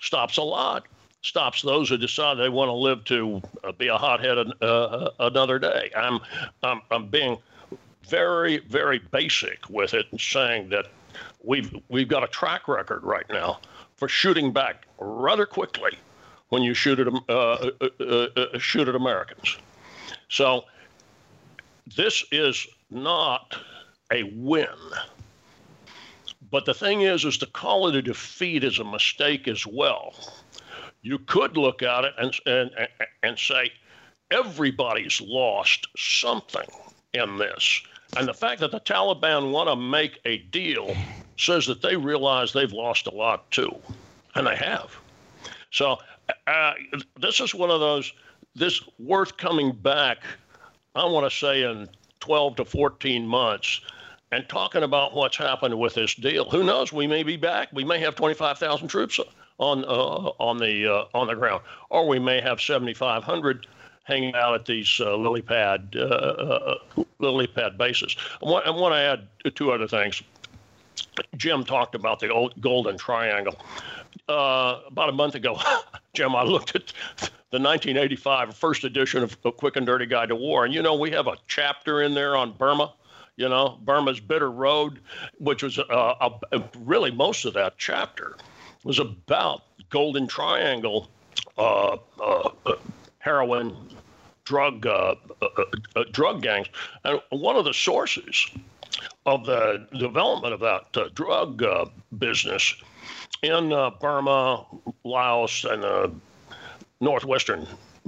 [0.00, 0.86] stops a lot,
[1.20, 5.58] stops those who decide they want to live to uh, be a hothead uh, another
[5.58, 5.90] day.
[5.94, 6.20] I'm,
[6.62, 7.36] I'm, I'm being
[8.08, 10.86] very, very basic with it and saying that
[11.42, 13.60] we've, we've got a track record right now
[13.96, 15.92] for shooting back rather quickly
[16.48, 17.70] when you shoot at, uh, uh,
[18.00, 19.56] uh, uh, shoot at Americans.
[20.28, 20.64] So
[21.96, 23.56] this is not
[24.12, 24.66] a win.
[26.50, 30.14] But the thing is, is to call it a defeat is a mistake as well.
[31.02, 32.70] You could look at it and, and,
[33.22, 33.72] and say,
[34.30, 36.68] everybody's lost something
[37.12, 37.82] in this.
[38.16, 40.94] And the fact that the Taliban want to make a deal
[41.36, 43.74] says that they realize they've lost a lot too,
[44.34, 44.96] and they have.
[45.70, 45.98] So
[46.46, 46.72] uh,
[47.18, 48.12] this is one of those.
[48.54, 50.18] This worth coming back.
[50.94, 51.88] I want to say in
[52.20, 53.80] 12 to 14 months
[54.30, 56.48] and talking about what's happened with this deal.
[56.50, 56.92] Who knows?
[56.92, 57.68] We may be back.
[57.72, 59.18] We may have 25,000 troops
[59.58, 63.66] on uh, on the uh, on the ground, or we may have 7,500
[64.04, 66.78] hanging out at these uh, lily pad uh, uh,
[67.18, 68.16] lily pad bases.
[68.42, 70.22] I want, I want to add two other things.
[71.36, 73.58] Jim talked about the old golden triangle.
[74.28, 75.58] Uh, about a month ago,
[76.14, 76.92] Jim, I looked at
[77.50, 81.10] the 1985 first edition of Quick and Dirty Guide to War, and you know we
[81.10, 82.92] have a chapter in there on Burma.
[83.36, 85.00] You know Burma's Bitter Road,
[85.38, 88.36] which was uh, a, really most of that chapter
[88.84, 91.08] was about Golden Triangle,
[91.58, 92.50] uh, uh,
[93.18, 93.74] heroin,
[94.44, 95.64] drug uh, uh, uh,
[95.96, 96.68] uh, drug gangs,
[97.04, 98.48] and one of the sources
[99.26, 101.86] of the development of that uh, drug uh,
[102.18, 102.74] business
[103.42, 103.70] in
[104.00, 104.64] Burma,
[105.04, 106.12] Laos, and the
[107.00, 107.66] northwestern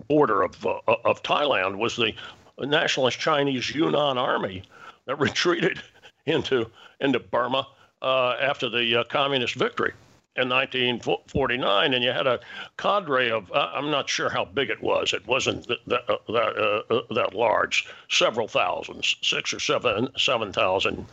[0.08, 2.14] border of of Thailand was the
[2.58, 4.62] nationalist Chinese Yunnan army
[5.06, 5.82] that retreated
[6.26, 6.70] into
[7.00, 7.66] into Burma
[8.02, 9.92] after the communist victory
[10.36, 12.40] in 1949, and you had a
[12.76, 15.12] cadre of uh, I'm not sure how big it was.
[15.12, 21.06] It wasn't that that, uh, that, uh, large, several thousands, six or seven seven thousand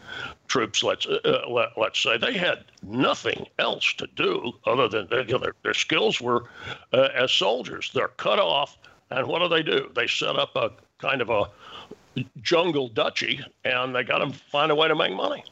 [0.48, 0.84] troops.
[0.84, 5.34] Let's uh, uh, let, us say they had nothing else to do other than you
[5.34, 6.46] know, their, their skills were
[6.92, 7.92] uh, as soldiers.
[7.94, 8.78] They're cut off,
[9.10, 9.90] and what do they do?
[9.96, 11.50] They set up a kind of a
[12.42, 15.44] jungle duchy, and they got to find a way to make money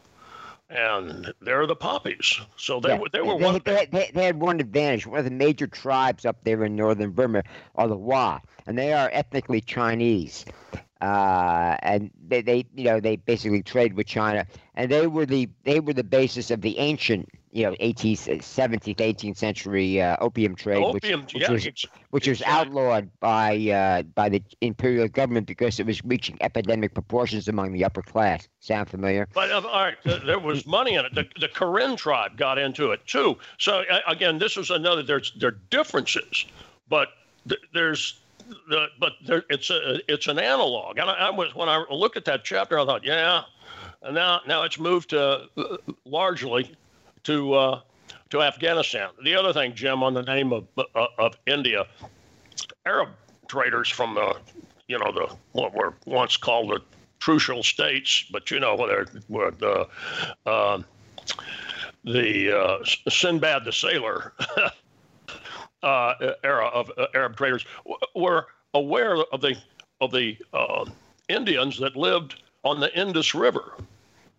[0.72, 2.40] and they're the poppies.
[2.56, 3.00] So they yeah.
[3.00, 3.62] were they were they, one.
[3.64, 5.06] They, they, they, had one advantage.
[5.06, 7.44] One of the major tribes up there in northern Burma
[7.76, 10.46] are the Wa, and they are ethnically Chinese.
[11.02, 14.46] Uh, and they, they, you know, they basically trade with China,
[14.76, 18.96] and they were the they were the basis of the ancient you know 18th 17th
[18.96, 21.68] 18th century uh, opium trade opium, which, which yeah, was
[22.12, 27.48] which was outlawed by uh, by the imperial government because it was reaching epidemic proportions
[27.48, 28.48] among the upper class.
[28.60, 29.28] Sound familiar?
[29.34, 31.14] But uh, all right there was money in it.
[31.14, 33.38] The, the karen tribe got into it too.
[33.58, 36.46] So again this is another there's there are differences
[36.88, 37.10] but
[37.48, 38.20] th- there's
[38.70, 40.98] the, but there, it's a it's an analog.
[40.98, 43.44] And I, I was when i looked at that chapter i thought yeah.
[44.04, 46.76] And now now it's moved to uh, largely
[47.24, 47.82] to uh,
[48.32, 49.10] to Afghanistan.
[49.24, 51.86] The other thing, Jim, on the name of uh, of India,
[52.86, 53.10] Arab
[53.48, 54.38] traders from the
[54.88, 56.82] you know the what were once called the
[57.20, 59.88] Trucial states, but you know whether were the
[60.46, 60.82] uh,
[62.04, 62.78] the uh,
[63.10, 64.34] Sinbad the sailor
[65.84, 66.14] uh,
[66.44, 67.66] era of uh, Arab traders
[68.16, 69.56] were aware of the
[70.00, 70.86] of the uh,
[71.28, 73.74] Indians that lived on the Indus River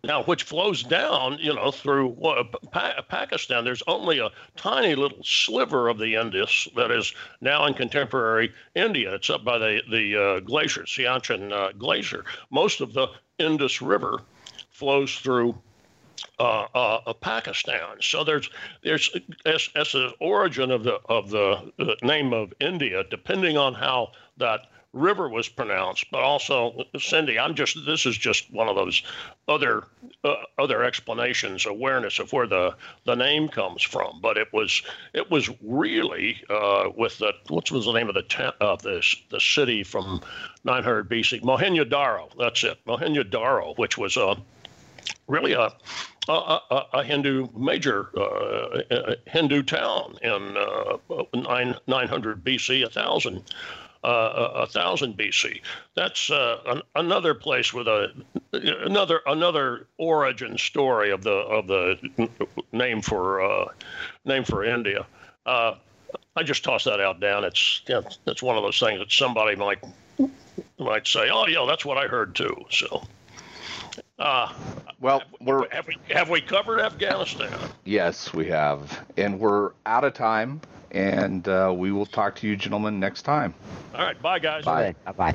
[0.05, 3.65] now, which flows down, you know, through uh, pa- Pakistan.
[3.65, 9.15] There's only a tiny little sliver of the Indus that is now in contemporary India.
[9.15, 12.25] It's up by the the uh, glacier, Siachen uh, Glacier.
[12.51, 14.23] Most of the Indus River
[14.71, 15.57] flows through
[16.39, 17.99] uh, uh, Pakistan.
[18.01, 18.51] So there's
[18.83, 19.15] there's
[19.47, 24.13] as, as the origin of the of the, the name of India, depending on how
[24.39, 27.41] that river was pronounced, but also Sindhi.
[27.41, 29.03] I'm just this is just one of those
[29.49, 29.85] other
[30.25, 34.21] uh, other explanations, awareness of where the the name comes from.
[34.21, 34.83] But it was
[35.15, 39.17] it was really uh, with the what was the name of the ta- of this
[39.31, 40.21] the city from
[40.65, 42.31] 900 BC, Mohenjo-daro.
[42.39, 44.37] That's it, Mohenjo-daro, which was a
[45.27, 45.73] really a
[46.29, 50.99] a, a, a, Hindu major uh, Hindu town in uh,
[51.35, 53.43] nine, 900 BC, a 1000
[54.05, 55.61] uh, a thousand BC.
[55.95, 58.13] That's uh, an, another place with a
[58.53, 62.31] another another origin story of the of the
[62.73, 63.69] name for uh,
[64.25, 65.07] name for India.
[65.47, 65.75] Uh,
[66.37, 67.45] I just toss that out down.
[67.45, 69.83] It's yeah, it's one of those things that somebody might
[70.79, 73.03] might say, "Oh yeah, that's what I heard too." So.
[74.23, 74.49] Uh,
[75.01, 77.53] well, we're have we have we covered Afghanistan?
[77.85, 80.61] Yes, we have, and we're out of time
[80.93, 83.55] and uh, we will talk to you gentlemen next time.
[83.95, 84.21] All right.
[84.23, 84.65] Bye, guys.
[84.65, 84.95] Bye.
[85.17, 85.35] Bye.